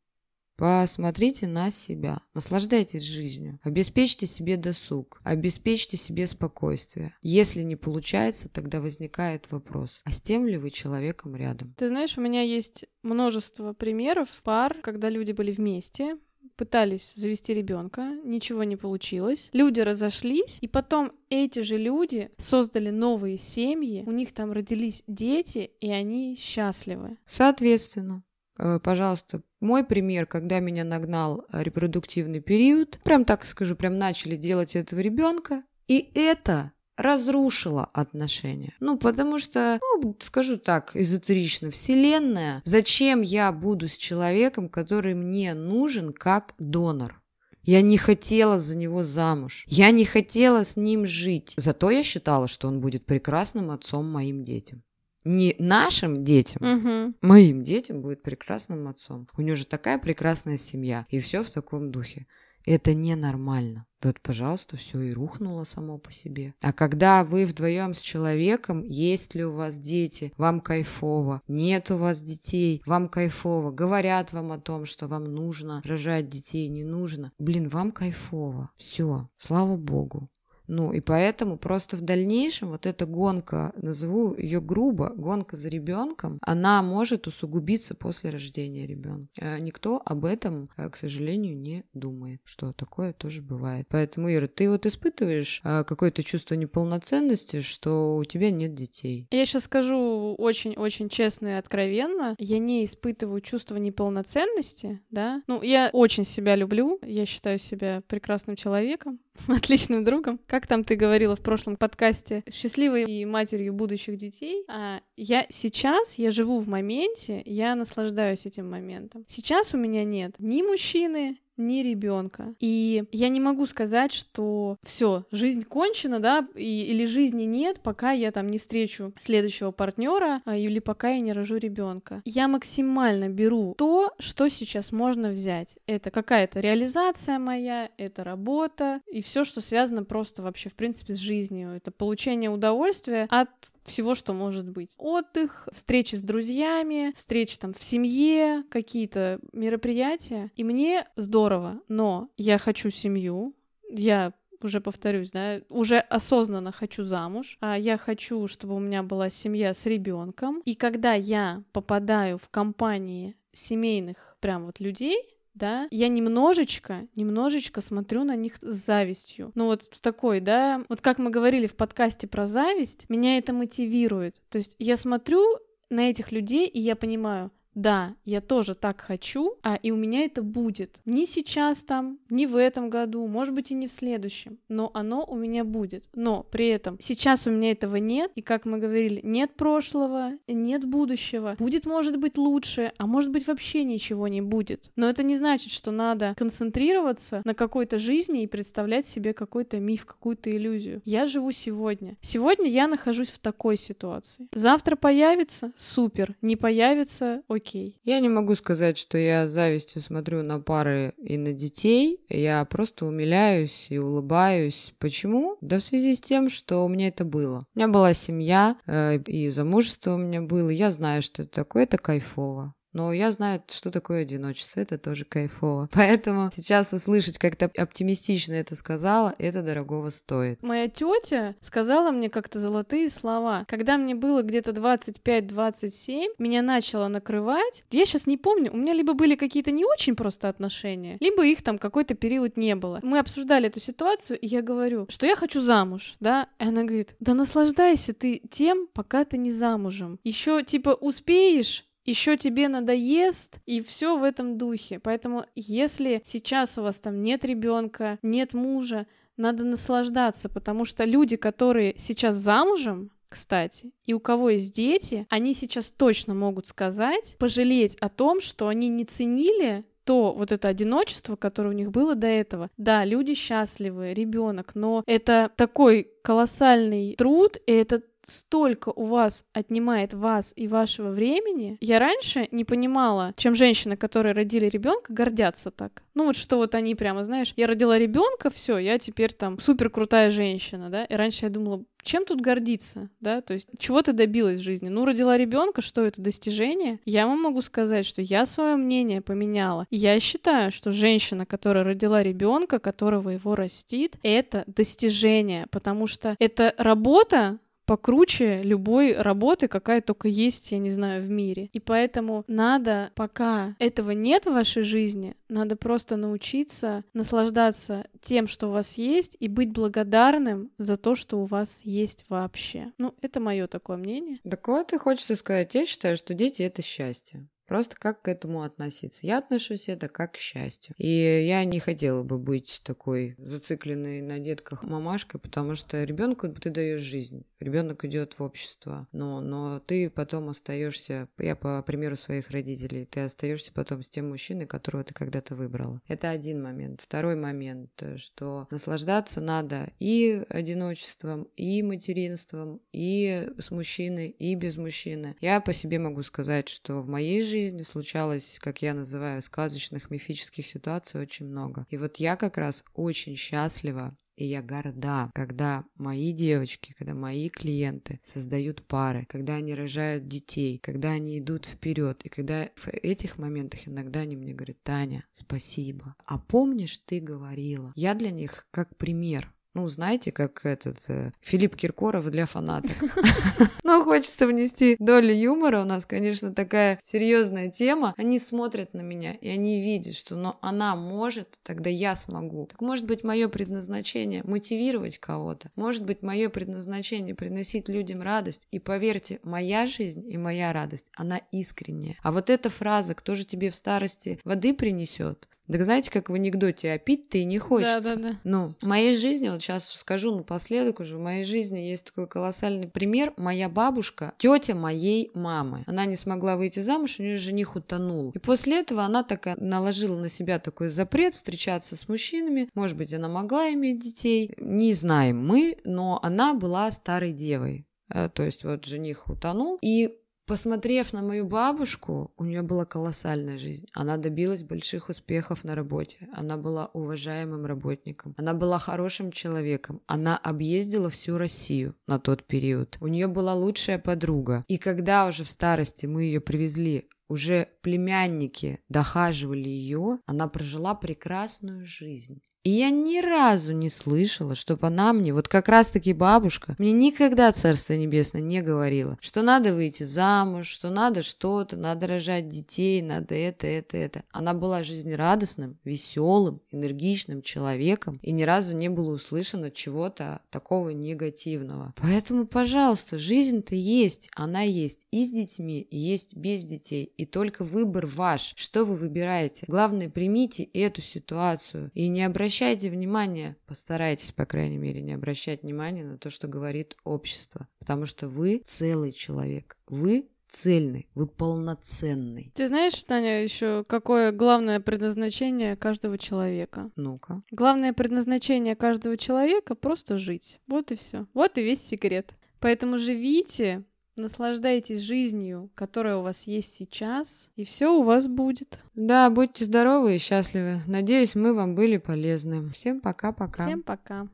Посмотрите 0.55 1.45
на 1.45 1.69
себя, 1.69 2.17
наслаждайтесь 2.33 3.03
жизнью, 3.03 3.59
обеспечьте 3.61 4.25
себе 4.25 4.57
досуг, 4.57 5.21
обеспечьте 5.23 5.95
себе 5.95 6.25
спокойствие. 6.25 7.15
Если 7.21 7.61
не 7.61 7.75
получается, 7.75 8.49
тогда 8.49 8.81
возникает 8.81 9.51
вопрос, 9.51 10.01
а 10.05 10.11
с 10.11 10.19
тем 10.19 10.47
ли 10.47 10.57
вы 10.57 10.71
человеком 10.71 11.35
рядом? 11.35 11.75
Ты 11.77 11.89
знаешь, 11.89 12.17
у 12.17 12.21
меня 12.21 12.41
есть 12.41 12.85
множество 13.03 13.73
примеров 13.73 14.29
пар, 14.43 14.77
когда 14.81 15.09
люди 15.09 15.33
были 15.33 15.51
вместе, 15.51 16.17
пытались 16.55 17.13
завести 17.15 17.53
ребенка, 17.53 18.15
ничего 18.23 18.63
не 18.63 18.75
получилось. 18.75 19.49
Люди 19.53 19.79
разошлись, 19.79 20.57
и 20.62 20.67
потом 20.67 21.12
эти 21.29 21.60
же 21.60 21.77
люди 21.77 22.31
создали 22.38 22.89
новые 22.89 23.38
семьи, 23.38 24.03
у 24.05 24.12
них 24.12 24.33
там 24.33 24.51
родились 24.51 25.03
дети, 25.07 25.71
и 25.79 25.91
они 25.91 26.36
счастливы. 26.39 27.17
Соответственно, 27.25 28.23
э, 28.57 28.79
пожалуйста, 28.79 29.41
мой 29.60 29.83
пример, 29.83 30.25
когда 30.25 30.60
меня 30.60 30.83
нагнал 30.83 31.45
репродуктивный 31.51 32.39
период, 32.39 32.99
прям 33.03 33.25
так 33.25 33.45
скажу, 33.45 33.75
прям 33.75 33.97
начали 33.97 34.36
делать 34.36 34.75
этого 34.75 34.99
ребенка, 34.99 35.63
и 35.88 36.12
это 36.13 36.73
разрушила 36.97 37.86
отношения. 37.86 38.73
Ну, 38.79 38.97
потому 38.97 39.38
что, 39.38 39.79
ну, 39.81 40.15
скажу 40.19 40.57
так, 40.57 40.91
эзотерично, 40.95 41.69
вселенная, 41.69 42.62
зачем 42.65 43.21
я 43.21 43.51
буду 43.51 43.88
с 43.88 43.95
человеком, 43.95 44.67
который 44.67 45.13
мне 45.13 45.53
нужен 45.53 46.12
как 46.12 46.55
донор? 46.57 47.21
Я 47.63 47.81
не 47.81 47.97
хотела 47.97 48.60
за 48.60 48.77
него 48.77 49.03
замуж. 49.03 49.65
Я 49.67 49.91
не 49.91 50.05
хотела 50.05 50.63
с 50.63 50.77
ним 50.77 51.05
жить. 51.05 51.53
Зато 51.57 51.91
я 51.91 52.01
считала, 52.01 52.47
что 52.47 52.69
он 52.69 52.79
будет 52.79 53.05
прекрасным 53.05 53.71
отцом 53.71 54.10
моим 54.10 54.41
детям. 54.41 54.83
Не 55.25 55.53
нашим 55.60 56.23
детям, 56.23 56.62
угу. 56.62 57.13
моим 57.21 57.63
детям 57.65 58.01
будет 58.01 58.23
прекрасным 58.23 58.88
отцом. 58.88 59.27
У 59.36 59.41
него 59.41 59.57
же 59.57 59.65
такая 59.65 59.99
прекрасная 59.99 60.55
семья. 60.55 61.05
И 61.10 61.19
все 61.19 61.43
в 61.43 61.51
таком 61.51 61.91
духе. 61.91 62.27
Это 62.67 62.93
ненормально. 62.93 63.86
Вот, 64.03 64.19
пожалуйста, 64.19 64.75
все 64.75 64.99
и 64.99 65.13
рухнуло 65.13 65.63
само 65.63 65.97
по 65.97 66.12
себе. 66.12 66.53
А 66.62 66.73
когда 66.73 67.23
вы 67.23 67.45
вдвоем 67.45 67.93
с 67.93 68.01
человеком, 68.01 68.84
есть 68.84 69.36
ли 69.36 69.45
у 69.45 69.53
вас 69.53 69.80
дети, 69.80 70.34
вам 70.38 70.60
кайфово, 70.60 71.41
нет 71.47 71.89
у 71.91 71.97
вас 71.97 72.21
детей, 72.21 72.84
вам 72.86 73.08
кайфово, 73.08 73.71
говорят 73.71 74.34
вам 74.34 74.51
о 74.51 74.60
том, 74.60 74.86
что 74.86 75.08
вам 75.08 75.34
нужно 75.34 75.82
рожать 75.86 76.27
детей, 76.27 76.67
не 76.67 76.84
нужно. 76.84 77.32
Блин, 77.39 77.69
вам 77.69 77.93
кайфово. 77.93 78.69
Все, 78.75 79.30
слава 79.38 79.77
богу. 79.77 80.30
Ну 80.67 80.91
и 80.91 80.99
поэтому 80.99 81.58
просто 81.58 81.95
в 81.95 82.01
дальнейшем 82.01 82.69
вот 82.69 82.86
эта 82.86 83.06
гонка, 83.06 83.73
назову 83.75 84.36
ее 84.36 84.62
грубо, 84.62 85.13
гонка 85.15 85.56
за 85.56 85.69
ребенком, 85.69 86.39
она 86.41 86.82
может 86.84 87.27
усугубиться 87.27 87.95
после 87.95 88.30
рождения 88.30 88.86
ребенка. 88.86 89.30
Э, 89.38 89.60
никто 89.60 90.01
об 90.03 90.25
этом, 90.25 90.67
э, 90.77 90.89
к 90.89 90.95
сожалению, 90.95 91.58
не 91.58 91.84
думает, 91.93 92.41
что 92.43 92.73
такое 92.73 93.13
тоже 93.13 93.41
бывает. 93.41 93.88
Поэтому, 93.89 94.32
Ира, 94.32 94.47
ты 94.47 94.69
вот 94.69 94.86
испытываешь 94.86 95.62
э, 95.63 95.84
какое-то 95.84 96.23
чувство 96.23 96.56
неполноценности, 96.56 97.62
что 97.62 98.17
у 98.17 98.25
тебя 98.25 98.51
нет 98.51 98.75
детей. 98.75 99.27
Я 99.32 99.45
сейчас 99.45 99.63
скажу 99.63 100.36
очень-очень 100.38 101.10
честно 101.10 101.47
и 101.47 101.51
откровенно. 101.51 102.36
Я 102.39 102.60
не 102.60 102.86
испытываю 102.86 103.41
чувство 103.41 103.77
неполноценности, 103.77 105.01
да. 105.10 105.41
Ну, 105.47 105.62
я 105.62 105.89
очень 105.93 106.25
себя 106.25 106.56
люблю, 106.56 106.99
я 107.03 107.25
считаю 107.25 107.58
себя 107.60 108.01
прекрасным 108.08 108.56
человеком, 108.56 109.19
отличным 109.47 110.04
другом. 110.04 110.39
Как 110.47 110.67
там 110.67 110.84
ты 110.84 110.95
говорила 110.95 111.36
в 111.36 111.41
прошлом 111.41 111.78
подкасте, 111.78 112.43
счастливой 112.52 113.04
и 113.04 113.26
матерью 113.26 113.73
будущих 113.73 114.17
детей. 114.17 114.63
А 114.67 115.02
я 115.15 115.45
сейчас, 115.50 116.15
я 116.15 116.32
живу 116.32 116.60
в 116.60 116.67
моменте, 116.67 117.41
я 117.45 117.76
наслаждаюсь 117.76 118.45
этим 118.45 118.69
моментом. 118.69 119.26
Сейчас 119.28 119.73
у 119.73 119.78
меня 119.78 120.04
нет 120.04 120.36
ни 120.39 120.62
мужчины, 120.62 121.38
ни 121.57 121.81
ребенка. 121.81 122.53
И 122.59 123.03
я 123.11 123.29
не 123.29 123.39
могу 123.39 123.65
сказать, 123.65 124.11
что 124.11 124.77
все, 124.83 125.25
жизнь 125.31 125.63
кончена, 125.63 126.19
да, 126.19 126.47
и, 126.55 126.83
или 126.85 127.05
жизни 127.05 127.43
нет, 127.43 127.79
пока 127.81 128.11
я 128.11 128.31
там 128.31 128.47
не 128.47 128.57
встречу 128.57 129.13
следующего 129.19 129.71
партнера, 129.71 130.41
а, 130.45 130.55
или 130.55 130.79
пока 130.79 131.09
я 131.09 131.19
не 131.19 131.33
рожу 131.33 131.57
ребенка. 131.57 132.21
Я 132.25 132.47
максимально 132.47 133.29
беру 133.29 133.75
то, 133.77 134.13
что 134.19 134.49
сейчас 134.49 134.91
можно 134.91 135.29
взять. 135.29 135.77
Это 135.87 136.11
какая-то 136.11 136.59
реализация 136.59 137.39
моя, 137.39 137.89
это 137.97 138.23
работа 138.23 139.01
и 139.11 139.21
все, 139.21 139.43
что 139.43 139.61
связано 139.61 140.03
просто 140.03 140.41
вообще 140.41 140.69
в 140.69 140.75
принципе 140.75 141.13
с 141.13 141.17
жизнью. 141.17 141.71
Это 141.71 141.91
получение 141.91 142.49
удовольствия 142.49 143.27
от 143.29 143.49
всего, 143.88 144.13
что 144.15 144.34
может 144.34 144.69
быть. 144.69 144.93
Отдых, 144.97 145.67
встречи 145.71 146.15
с 146.15 146.21
друзьями, 146.21 147.12
встречи 147.15 147.58
там 147.58 147.73
в 147.73 147.82
семье, 147.84 148.63
какие-то 148.69 149.39
мероприятия. 149.54 150.52
И 150.56 150.63
мне 150.63 151.08
здорово, 151.15 151.82
но 151.88 152.30
я 152.38 152.58
хочу 152.58 152.89
семью, 152.89 153.56
я 153.89 154.34
уже 154.63 154.82
повторюсь, 154.82 155.32
да, 155.32 155.62
уже 155.69 156.00
осознанно 156.00 156.71
хочу 156.71 157.04
замуж, 157.04 157.58
а 157.62 157.78
я 157.78 157.97
хочу, 157.97 158.47
чтобы 158.47 158.76
у 158.76 158.80
меня 158.80 159.04
была 159.04 159.30
семья 159.30 159.73
с 159.73 159.86
ребенком. 159.86 160.62
И 160.65 160.76
когда 160.76 161.13
я 161.13 161.63
попадаю 161.71 162.38
в 162.38 162.50
компании 162.50 163.36
семейных 163.54 164.38
прям 164.39 164.65
вот 164.65 164.80
людей, 164.80 165.17
да, 165.57 165.87
я 165.91 166.07
немножечко, 166.07 167.07
немножечко 167.15 167.81
смотрю 167.81 168.23
на 168.23 168.35
них 168.35 168.55
с 168.61 168.75
завистью. 168.75 169.51
Ну 169.55 169.65
вот 169.65 169.89
с 169.91 169.99
такой, 169.99 170.39
да, 170.39 170.83
вот 170.89 171.01
как 171.01 171.17
мы 171.17 171.29
говорили 171.29 171.67
в 171.67 171.75
подкасте 171.75 172.27
про 172.27 172.45
зависть, 172.45 173.09
меня 173.09 173.37
это 173.37 173.53
мотивирует. 173.53 174.41
То 174.49 174.59
есть 174.59 174.75
я 174.79 174.97
смотрю 174.97 175.43
на 175.89 176.09
этих 176.09 176.31
людей, 176.31 176.67
и 176.67 176.79
я 176.79 176.95
понимаю, 176.95 177.51
да, 177.77 178.15
я 178.25 178.41
тоже 178.41 178.73
так 178.73 179.01
хочу, 179.01 179.53
а 179.61 179.75
и 179.75 179.91
у 179.91 179.97
меня 179.97 180.21
это 180.21 180.41
будет. 180.41 180.99
Не 181.05 181.27
сейчас 181.27 181.83
там, 181.83 182.17
не 182.27 182.47
в 182.47 182.55
этом 182.55 182.89
году, 182.89 183.27
может 183.27 183.53
быть 183.53 183.69
и 183.69 183.75
не 183.75 183.87
в 183.87 183.91
следующем, 183.91 184.57
но 184.67 184.89
оно 184.95 185.23
у 185.23 185.35
меня 185.35 185.63
будет. 185.63 186.09
Но 186.15 186.41
при 186.41 186.69
этом 186.69 186.97
сейчас 186.99 187.45
у 187.45 187.51
меня 187.51 187.69
этого 187.69 187.97
нет, 187.97 188.31
и 188.33 188.41
как 188.41 188.65
мы 188.65 188.79
говорили, 188.79 189.21
нет 189.23 189.53
прошлого, 189.55 190.31
нет 190.47 190.85
будущего. 190.85 191.55
Будет, 191.59 191.85
может 191.85 192.17
быть, 192.17 192.39
лучше, 192.39 192.93
а 192.97 193.05
может 193.05 193.31
быть 193.31 193.45
вообще 193.45 193.83
ничего 193.83 194.27
не 194.27 194.41
будет. 194.41 194.91
Но 194.95 195.07
это 195.07 195.21
не 195.21 195.37
значит, 195.37 195.71
что 195.71 195.91
надо 195.91 196.33
концентрироваться 196.35 197.43
на 197.45 197.53
какой-то 197.53 197.99
жизни 197.99 198.41
и 198.41 198.47
представлять 198.47 199.05
себе 199.05 199.35
какой-то 199.35 199.79
миф, 199.79 200.03
какую-то 200.03 200.49
иллюзию. 200.49 201.03
Я 201.05 201.27
живу 201.27 201.51
сегодня. 201.51 202.17
Сегодня 202.21 202.67
я 202.71 202.87
нахожусь 202.87 203.29
в 203.29 203.37
такой 203.37 203.77
ситуации. 203.77 204.47
Завтра 204.51 204.95
появится? 204.95 205.73
Супер. 205.77 206.35
Не 206.41 206.55
появится? 206.55 207.43
Окей 207.47 207.66
окей. 207.67 207.99
Я 208.03 208.19
не 208.19 208.30
могу 208.30 208.56
сказать, 208.56 208.97
что 208.97 209.17
я 209.17 209.47
завистью 209.47 210.01
смотрю 210.01 210.43
на 210.43 210.60
пары 210.60 211.13
и 211.17 211.38
на 211.38 211.53
детей. 211.53 212.19
Я 212.30 212.63
просто 212.65 213.06
умиляюсь 213.06 213.88
и 213.89 213.97
улыбаюсь. 213.97 214.93
Почему? 214.99 215.58
Да 215.62 215.77
в 215.77 215.82
связи 215.82 216.15
с 216.15 216.21
тем, 216.21 216.49
что 216.49 216.86
у 216.86 216.89
меня 216.89 217.10
это 217.10 217.25
было. 217.25 217.65
У 217.75 217.80
меня 217.80 217.88
была 217.88 218.13
семья, 218.13 218.77
э, 218.86 219.19
и 219.25 219.49
замужество 219.49 220.15
у 220.15 220.17
меня 220.17 220.41
было. 220.41 220.69
Я 220.69 220.91
знаю, 220.91 221.21
что 221.21 221.43
это 221.43 221.51
такое. 221.51 221.84
Это 221.84 221.97
кайфово. 221.97 222.73
Но 222.97 223.13
я 223.13 223.31
знаю, 223.31 223.62
что 223.67 223.91
такое 223.91 224.23
одиночество, 224.23 224.79
это 224.79 224.97
тоже 224.97 225.23
кайфово. 225.23 225.88
Поэтому 225.93 226.49
сейчас 226.55 226.93
услышать, 226.93 227.38
как 227.38 227.55
то 227.55 227.69
оптимистично 227.77 228.53
это 228.53 228.75
сказала, 228.75 229.36
это 229.38 229.62
дорогого 229.62 230.10
стоит. 230.10 230.63
Моя 230.63 230.88
тетя 230.88 231.53
сказала 231.62 232.10
мне 232.10 232.31
как-то 232.31 232.57
золотые 232.57 233.12
слова. 233.12 233.65
Когда 233.67 233.99
мне 233.99 234.15
было 234.15 234.41
где-то 234.41 234.71
25-27, 234.71 236.29
меня 236.39 236.63
начало 236.63 237.07
накрывать. 237.07 237.83
Я 237.91 238.07
сейчас 238.07 238.25
не 238.25 238.36
помню, 238.36 238.73
у 238.73 238.77
меня 238.77 238.93
либо 238.93 239.13
были 239.13 239.36
какие-то 239.36 239.69
не 239.69 239.86
очень 239.86 240.15
просто 240.15 240.49
отношения, 240.49 241.17
либо 241.19 241.45
их 241.45 241.62
там 241.62 241.77
какой-то 241.77 242.15
период 242.15 242.57
не 242.57 242.73
было. 242.73 242.99
Мы 243.03 243.19
обсуждали 243.19 243.67
эту 243.67 243.79
ситуацию, 243.79 244.39
и 244.39 244.47
я 244.47 244.63
говорю, 244.63 245.05
что 245.10 245.27
я 245.27 245.36
хочу 245.36 245.62
замуж, 245.62 246.15
да? 246.19 246.47
И 246.57 246.63
она 246.63 246.81
говорит, 246.81 247.15
да 247.19 247.36
наслаждайся 247.36 248.15
ты 248.15 248.41
тем, 248.49 248.88
пока 248.91 249.23
ты 249.23 249.38
не 249.38 249.51
замужем. 249.51 250.19
Еще 250.23 250.63
типа 250.63 250.97
успеешь 250.99 251.83
еще 252.07 252.37
тебе 252.37 252.69
надоест, 252.69 253.59
и 253.67 253.81
все 253.81 254.17
в 254.17 254.23
этом 254.23 254.57
духе. 254.57 254.99
Поэтому, 254.99 255.45
если 255.55 256.21
сейчас 256.25 256.77
у 256.79 256.81
вас 256.81 256.97
там 256.97 257.21
нет 257.21 257.45
ребенка, 257.45 258.17
нет 258.23 258.53
мужа, 258.53 259.05
надо 259.35 259.63
наслаждаться, 259.63 260.49
потому 260.49 260.85
что 260.85 261.03
люди, 261.03 261.35
которые 261.35 261.93
сейчас 261.99 262.37
замужем, 262.37 263.11
кстати, 263.29 263.91
и 264.05 264.13
у 264.13 264.19
кого 264.19 264.51
есть 264.51 264.73
дети, 264.73 265.27
они 265.29 265.53
сейчас 265.53 265.91
точно 265.91 266.33
могут 266.33 266.65
сказать, 266.67 267.35
пожалеть 267.37 267.95
о 267.99 268.09
том, 268.09 268.41
что 268.41 268.67
они 268.67 268.87
не 268.87 269.05
ценили 269.05 269.85
то 270.05 270.31
вот 270.31 270.53
это 270.53 270.69
одиночество, 270.69 271.35
которое 271.35 271.71
у 271.71 271.73
них 271.73 271.91
было 271.91 272.15
до 272.15 272.27
этого. 272.27 272.69
Да, 272.77 273.03
люди 273.03 273.33
счастливы, 273.33 274.13
ребенок, 274.13 274.73
но 274.73 275.03
это 275.05 275.51
такой 275.57 276.09
колоссальный 276.23 277.15
труд, 277.17 277.57
и 277.67 277.73
это 277.73 278.01
столько 278.27 278.89
у 278.89 279.05
вас 279.05 279.43
отнимает 279.53 280.13
вас 280.13 280.53
и 280.55 280.67
вашего 280.67 281.09
времени. 281.09 281.77
Я 281.81 281.99
раньше 281.99 282.47
не 282.51 282.63
понимала, 282.63 283.33
чем 283.37 283.55
женщины, 283.55 283.97
которые 283.97 284.33
родили 284.33 284.65
ребенка, 284.67 285.13
гордятся 285.13 285.71
так. 285.71 286.03
Ну 286.13 286.25
вот 286.25 286.35
что 286.35 286.57
вот 286.57 286.75
они 286.75 286.95
прямо, 286.95 287.23
знаешь, 287.23 287.53
я 287.55 287.67
родила 287.67 287.97
ребенка, 287.97 288.49
все, 288.49 288.77
я 288.77 288.97
теперь 288.99 289.33
там 289.33 289.59
супер 289.59 289.89
крутая 289.89 290.31
женщина, 290.31 290.89
да. 290.89 291.05
И 291.05 291.13
раньше 291.13 291.45
я 291.45 291.49
думала, 291.49 291.83
чем 292.07 292.25
тут 292.25 292.41
гордиться, 292.41 293.09
да, 293.19 293.41
то 293.41 293.53
есть 293.53 293.67
чего 293.77 294.01
ты 294.01 294.13
добилась 294.13 294.59
в 294.59 294.63
жизни? 294.63 294.87
Ну, 294.87 295.05
родила 295.05 295.37
ребенка, 295.37 295.81
что 295.81 296.01
это 296.01 296.21
достижение? 296.21 296.99
Я 297.05 297.27
вам 297.27 297.41
могу 297.41 297.61
сказать, 297.61 298.05
что 298.05 298.21
я 298.21 298.45
свое 298.45 298.77
мнение 298.77 299.21
поменяла. 299.21 299.85
Я 299.91 300.19
считаю, 300.19 300.71
что 300.71 300.91
женщина, 300.91 301.45
которая 301.45 301.83
родила 301.83 302.23
ребенка, 302.23 302.79
которого 302.79 303.29
его 303.29 303.55
растит, 303.55 304.15
это 304.23 304.63
достижение, 304.67 305.67
потому 305.69 306.07
что 306.07 306.35
это 306.39 306.73
работа, 306.77 307.59
покруче 307.88 308.62
любой 308.62 309.13
работы, 309.13 309.67
какая 309.67 310.02
только 310.02 310.28
есть, 310.28 310.71
я 310.71 310.78
не 310.78 310.91
знаю, 310.91 311.23
в 311.23 311.30
мире. 311.30 311.69
И 311.73 311.80
поэтому 311.80 312.43
надо, 312.47 313.12
пока 313.15 313.76
этого 313.80 314.12
нет 314.12 314.45
в 314.45 314.52
вашей 314.52 314.84
жизни, 314.84 315.36
надо 315.50 315.76
просто 315.78 316.17
научиться 316.17 317.04
наслаждаться 317.13 318.06
тем, 318.21 318.45
что 318.45 318.67
у 318.67 318.71
вас 318.71 318.97
есть, 318.97 319.38
и 319.39 319.47
быть 319.47 319.71
благодарным 319.71 320.69
за 320.78 320.97
то, 320.97 321.15
что 321.15 321.39
у 321.39 321.45
вас 321.45 321.82
есть 321.84 322.26
вообще. 322.28 322.91
Ну, 322.97 323.15
это 323.21 323.39
мое 323.39 323.67
такое 323.67 323.97
мнение. 323.97 324.39
Так 324.43 324.67
вот, 324.67 324.91
и 324.91 324.97
хочется 324.97 325.36
сказать, 325.36 325.73
я 325.73 325.86
считаю, 325.86 326.17
что 326.17 326.34
дети— 326.34 326.62
это 326.63 326.82
счастье. 326.82 327.47
Просто 327.67 327.97
как 327.97 328.21
к 328.21 328.30
этому 328.30 328.63
относиться. 328.63 329.27
Я 329.27 329.39
отношусь 329.39 329.89
это 329.89 330.08
как 330.08 330.34
к 330.34 330.38
счастью. 330.38 330.95
И 330.97 331.08
я 331.10 331.63
не 331.65 331.80
хотела 331.80 332.23
бы 332.23 332.38
быть 332.38 332.82
такой 332.84 333.36
зацикленной 333.38 334.21
на 334.21 334.39
детках 334.39 334.84
мамашкой, 334.84 335.41
потому 335.41 335.75
что 335.75 336.03
ребенку 336.03 336.47
ты 336.47 336.69
даешь 336.69 337.01
жизнь. 337.01 337.45
Ребенок 337.60 338.06
идет 338.06 338.38
в 338.38 338.43
общество, 338.43 339.08
но, 339.12 339.41
но 339.41 339.82
ты 339.86 340.10
потом 340.10 340.49
остаешься, 340.49 341.27
я 341.38 341.56
по 341.56 341.82
примеру 341.82 342.15
своих 342.15 342.51
родителей, 342.51 343.06
ты 343.06 343.21
остаешься 343.21 343.71
потом 343.73 344.01
с 344.01 344.10
тем 344.10 344.30
мужчиной, 344.30 344.67
которого 344.67 345.03
ты 345.03 345.13
когда-то 345.13 345.56
выбрала. 345.56 346.01
Это 346.08 346.30
один 346.30 346.62
момент. 346.62 347.01
Второй 347.01 347.36
момент, 347.36 347.91
что 348.17 348.67
наслаждаться 348.69 349.41
надо 349.41 349.91
и 350.00 350.46
одиночеством, 350.50 351.48
и 351.58 351.81
материнством, 351.81 352.79
и 352.94 353.50
с 353.58 353.71
мужчиной, 353.71 354.29
и 354.29 354.56
без 354.56 354.77
мужчины. 354.77 355.35
Я 355.41 355.60
по 355.60 355.73
себе 355.73 356.00
могу 356.00 356.21
сказать, 356.21 356.69
что 356.69 357.02
в 357.02 357.08
моей 357.08 357.41
жизни 357.41 357.56
жизни 357.62 357.83
случалось, 357.83 358.60
как 358.62 358.81
я 358.81 358.93
называю, 358.93 359.41
сказочных 359.41 360.10
мифических 360.10 360.65
ситуаций 360.65 361.21
очень 361.21 361.47
много. 361.47 361.85
И 361.89 361.97
вот 361.97 362.17
я 362.17 362.35
как 362.35 362.58
раз 362.58 362.83
очень 362.93 363.35
счастлива 363.35 364.15
и 364.37 364.45
я 364.45 364.62
горда, 364.62 365.31
когда 365.33 365.83
мои 365.95 366.31
девочки, 366.31 366.93
когда 366.95 367.15
мои 367.15 367.49
клиенты 367.49 368.19
создают 368.23 368.85
пары, 368.85 369.25
когда 369.27 369.55
они 369.55 369.73
рожают 369.73 370.27
детей, 370.27 370.77
когда 370.77 371.10
они 371.10 371.39
идут 371.39 371.65
вперед, 371.65 372.23
и 372.23 372.29
когда 372.29 372.69
в 372.75 372.87
этих 372.87 373.39
моментах 373.39 373.87
иногда 373.87 374.21
они 374.21 374.35
мне 374.35 374.53
говорят, 374.53 374.77
Таня, 374.83 375.25
спасибо. 375.31 376.15
А 376.25 376.37
помнишь, 376.37 376.99
ты 376.99 377.19
говорила? 377.19 377.91
Я 377.95 378.13
для 378.13 378.29
них 378.29 378.67
как 378.69 378.95
пример. 378.97 379.51
Ну, 379.78 379.88
знаете, 379.88 380.32
как 380.32 380.65
этот 380.65 380.98
э, 381.08 381.34
Филипп 381.40 381.75
Киркоров 381.75 382.32
для 382.32 382.48
фанатов. 382.48 382.92
Но 383.84 384.04
хочется 384.04 384.48
внести 384.48 384.96
долю 384.98 385.32
юмора. 385.32 385.84
У 385.84 385.86
нас, 385.86 386.08
конечно, 386.08 386.52
такая 386.52 387.00
серьезная 387.04 387.69
тема. 387.69 388.15
Они 388.17 388.40
смотрят 388.40 388.96
на 388.96 389.02
меня, 389.02 389.34
и 389.34 389.48
они 389.48 389.84
видят, 389.84 390.15
что 390.15 390.36
но 390.36 390.58
она 390.63 390.96
может, 390.96 391.60
тогда 391.62 391.92
я 391.92 392.15
смогу. 392.15 392.65
Так 392.65 392.82
может 392.82 393.06
быть, 393.06 393.23
мое 393.23 393.50
предназначение 393.50 394.42
мотивировать 394.44 395.19
кого-то. 395.19 395.69
Может 395.75 396.06
быть, 396.06 396.23
мое 396.23 396.50
предназначение 396.50 397.36
приносить 397.36 397.88
людям 397.88 398.23
радость. 398.23 398.67
И 398.71 398.80
поверьте, 398.80 399.40
моя 399.44 399.86
жизнь 399.86 400.25
и 400.28 400.38
моя 400.38 400.73
радость, 400.73 401.12
она 401.15 401.40
искренняя. 401.52 402.15
А 402.23 402.32
вот 402.32 402.50
эта 402.50 402.71
фраза 402.71 403.13
«Кто 403.13 403.36
же 403.36 403.46
тебе 403.46 403.69
в 403.69 403.75
старости 403.75 404.40
воды 404.44 404.73
принесет?» 404.73 405.48
Так 405.71 405.83
знаете, 405.83 406.11
как 406.11 406.29
в 406.29 406.33
анекдоте, 406.33 406.91
а 406.91 406.97
пить-то 406.97 407.37
и 407.37 407.45
не 407.45 407.59
хочется. 407.59 408.01
Да, 408.01 408.15
да, 408.15 408.21
да. 408.21 408.39
Ну, 408.43 408.75
в 408.81 408.85
моей 408.85 409.15
жизни, 409.17 409.49
вот 409.49 409.61
сейчас 409.61 409.89
скажу 409.89 410.35
напоследок 410.35 410.99
уже, 410.99 411.17
в 411.17 411.21
моей 411.21 411.43
жизни 411.43 411.79
есть 411.79 412.05
такой 412.05 412.27
колоссальный 412.27 412.87
пример. 412.87 413.33
Моя 413.37 413.69
бабушка, 413.69 414.33
тетя 414.37 414.75
моей 414.75 415.29
мамы. 415.33 415.83
Она 415.87 416.05
не 416.05 416.15
смогла 416.15 416.57
выйти 416.57 416.79
замуж, 416.79 417.19
у 417.19 417.23
нее 417.23 417.35
жених 417.35 417.75
утонул. 417.75 418.31
И 418.31 418.39
после 418.39 418.79
этого 418.79 419.03
она 419.03 419.23
так 419.23 419.57
наложила 419.57 420.17
на 420.17 420.29
себя 420.29 420.59
такой 420.59 420.89
запрет 420.89 421.33
встречаться 421.33 421.95
с 421.95 422.07
мужчинами. 422.07 422.69
Может 422.73 422.97
быть, 422.97 423.13
она 423.13 423.27
могла 423.27 423.71
иметь 423.73 423.99
детей. 423.99 424.53
Не 424.57 424.93
знаем 424.93 425.45
мы, 425.45 425.77
но 425.83 426.19
она 426.23 426.53
была 426.53 426.91
старой 426.91 427.33
девой. 427.33 427.85
Э, 428.09 428.29
то 428.29 428.43
есть 428.43 428.63
вот 428.63 428.85
жених 428.85 429.27
утонул, 429.27 429.77
и 429.81 430.17
Посмотрев 430.48 431.12
на 431.12 431.21
мою 431.21 431.45
бабушку, 431.45 432.31
у 432.37 432.45
нее 432.45 432.62
была 432.62 432.85
колоссальная 432.85 433.58
жизнь. 433.58 433.85
Она 433.93 434.15
добилась 434.15 434.63
больших 434.63 435.10
успехов 435.10 435.65
на 435.65 435.75
работе. 435.75 436.29
Она 436.33 436.56
была 436.56 436.85
уважаемым 436.93 437.65
работником. 437.65 438.33
Она 438.37 438.54
была 438.54 438.79
хорошим 438.79 439.33
человеком. 439.33 440.00
Она 440.08 440.37
объездила 440.37 441.10
всю 441.10 441.37
Россию 441.37 441.95
на 442.08 442.17
тот 442.17 442.45
период. 442.45 442.98
У 443.02 443.08
нее 443.08 443.27
была 443.27 443.56
лучшая 443.56 444.00
подруга. 444.00 444.63
И 444.69 444.77
когда 444.77 445.27
уже 445.27 445.43
в 445.43 445.50
старости 445.50 446.06
мы 446.06 446.23
ее 446.23 446.39
привезли 446.39 447.10
уже 447.29 447.67
племянники 447.81 448.79
дохаживали 448.89 449.67
ее, 449.67 450.19
она 450.25 450.48
прожила 450.48 450.95
прекрасную 450.95 451.85
жизнь. 451.85 452.41
И 452.67 452.69
я 452.69 452.89
ни 452.89 453.21
разу 453.21 453.71
не 453.71 453.89
слышала, 453.89 454.53
чтобы 454.53 454.87
она 454.87 455.13
мне, 455.13 455.33
вот 455.33 455.47
как 455.47 455.69
раз-таки 455.69 456.11
бабушка, 456.11 456.75
мне 456.77 456.91
никогда 456.91 457.49
Царство 457.53 457.93
Небесное 457.93 458.41
не 458.41 458.61
говорила, 458.61 459.17
что 459.21 459.41
надо 459.41 459.73
выйти 459.73 460.03
замуж, 460.03 460.67
что 460.67 460.89
надо 460.89 461.21
что-то, 461.21 461.77
надо 461.77 462.07
рожать 462.07 462.49
детей, 462.49 463.01
надо 463.01 463.35
это, 463.35 463.67
это, 463.67 463.95
это. 463.95 464.23
Она 464.31 464.53
была 464.53 464.83
жизнерадостным, 464.83 465.77
веселым, 465.85 466.59
энергичным 466.69 467.41
человеком, 467.41 468.17
и 468.21 468.33
ни 468.33 468.43
разу 468.43 468.75
не 468.75 468.89
было 468.89 469.13
услышано 469.13 469.71
чего-то 469.71 470.41
такого 470.49 470.89
негативного. 470.89 471.93
Поэтому, 471.95 472.45
пожалуйста, 472.45 473.17
жизнь-то 473.17 473.75
есть, 473.75 474.29
она 474.35 474.63
есть 474.63 475.07
и 475.09 475.23
с 475.23 475.31
детьми, 475.31 475.79
и 475.79 475.97
есть 475.97 476.35
без 476.35 476.65
детей, 476.65 477.13
и 477.15 477.25
только 477.25 477.63
выбор 477.63 478.07
ваш, 478.07 478.51
что 478.57 478.83
вы 478.83 478.97
выбираете. 478.97 479.63
Главное, 479.69 480.09
примите 480.09 480.63
эту 480.63 481.01
ситуацию 481.01 481.91
и 481.93 482.09
не 482.09 482.23
обращайтесь 482.23 482.56
обращайте 482.58 482.89
внимание, 482.89 483.55
постарайтесь, 483.67 484.31
по 484.31 484.45
крайней 484.45 484.77
мере, 484.77 485.01
не 485.01 485.13
обращать 485.13 485.62
внимания 485.62 486.03
на 486.03 486.17
то, 486.17 486.31
что 486.31 486.47
говорит 486.47 486.95
общество, 487.03 487.67
потому 487.77 488.08
что 488.08 488.27
вы 488.27 488.63
целый 488.65 489.12
человек, 489.12 489.77
вы 489.87 490.27
цельный, 490.49 491.08
вы 491.13 491.27
полноценный. 491.27 492.51
Ты 492.55 492.67
знаешь, 492.67 493.03
Таня, 493.03 493.43
еще 493.43 493.83
какое 493.87 494.31
главное 494.31 494.79
предназначение 494.79 495.75
каждого 495.75 496.17
человека? 496.17 496.89
Ну-ка. 496.95 497.43
Главное 497.51 497.93
предназначение 497.93 498.75
каждого 498.75 499.17
человека 499.17 499.75
просто 499.75 500.17
жить. 500.17 500.60
Вот 500.67 500.91
и 500.91 500.95
все. 500.95 501.27
Вот 501.35 501.60
и 501.60 501.63
весь 501.63 501.81
секрет. 501.81 502.33
Поэтому 502.60 502.97
живите, 502.97 503.83
Наслаждайтесь 504.17 505.01
жизнью, 505.01 505.69
которая 505.75 506.17
у 506.17 506.23
вас 506.23 506.47
есть 506.47 506.73
сейчас, 506.73 507.51
и 507.55 507.63
все 507.63 507.93
у 507.93 508.01
вас 508.01 508.25
будет. 508.25 508.79
Да, 508.95 509.29
будьте 509.29 509.63
здоровы 509.63 510.15
и 510.15 510.17
счастливы. 510.17 510.81
Надеюсь, 510.87 511.35
мы 511.35 511.53
вам 511.53 511.75
были 511.75 511.97
полезны. 511.97 512.67
Всем 512.71 512.99
пока-пока. 512.99 513.67
Всем 513.67 513.83
пока. 513.83 514.25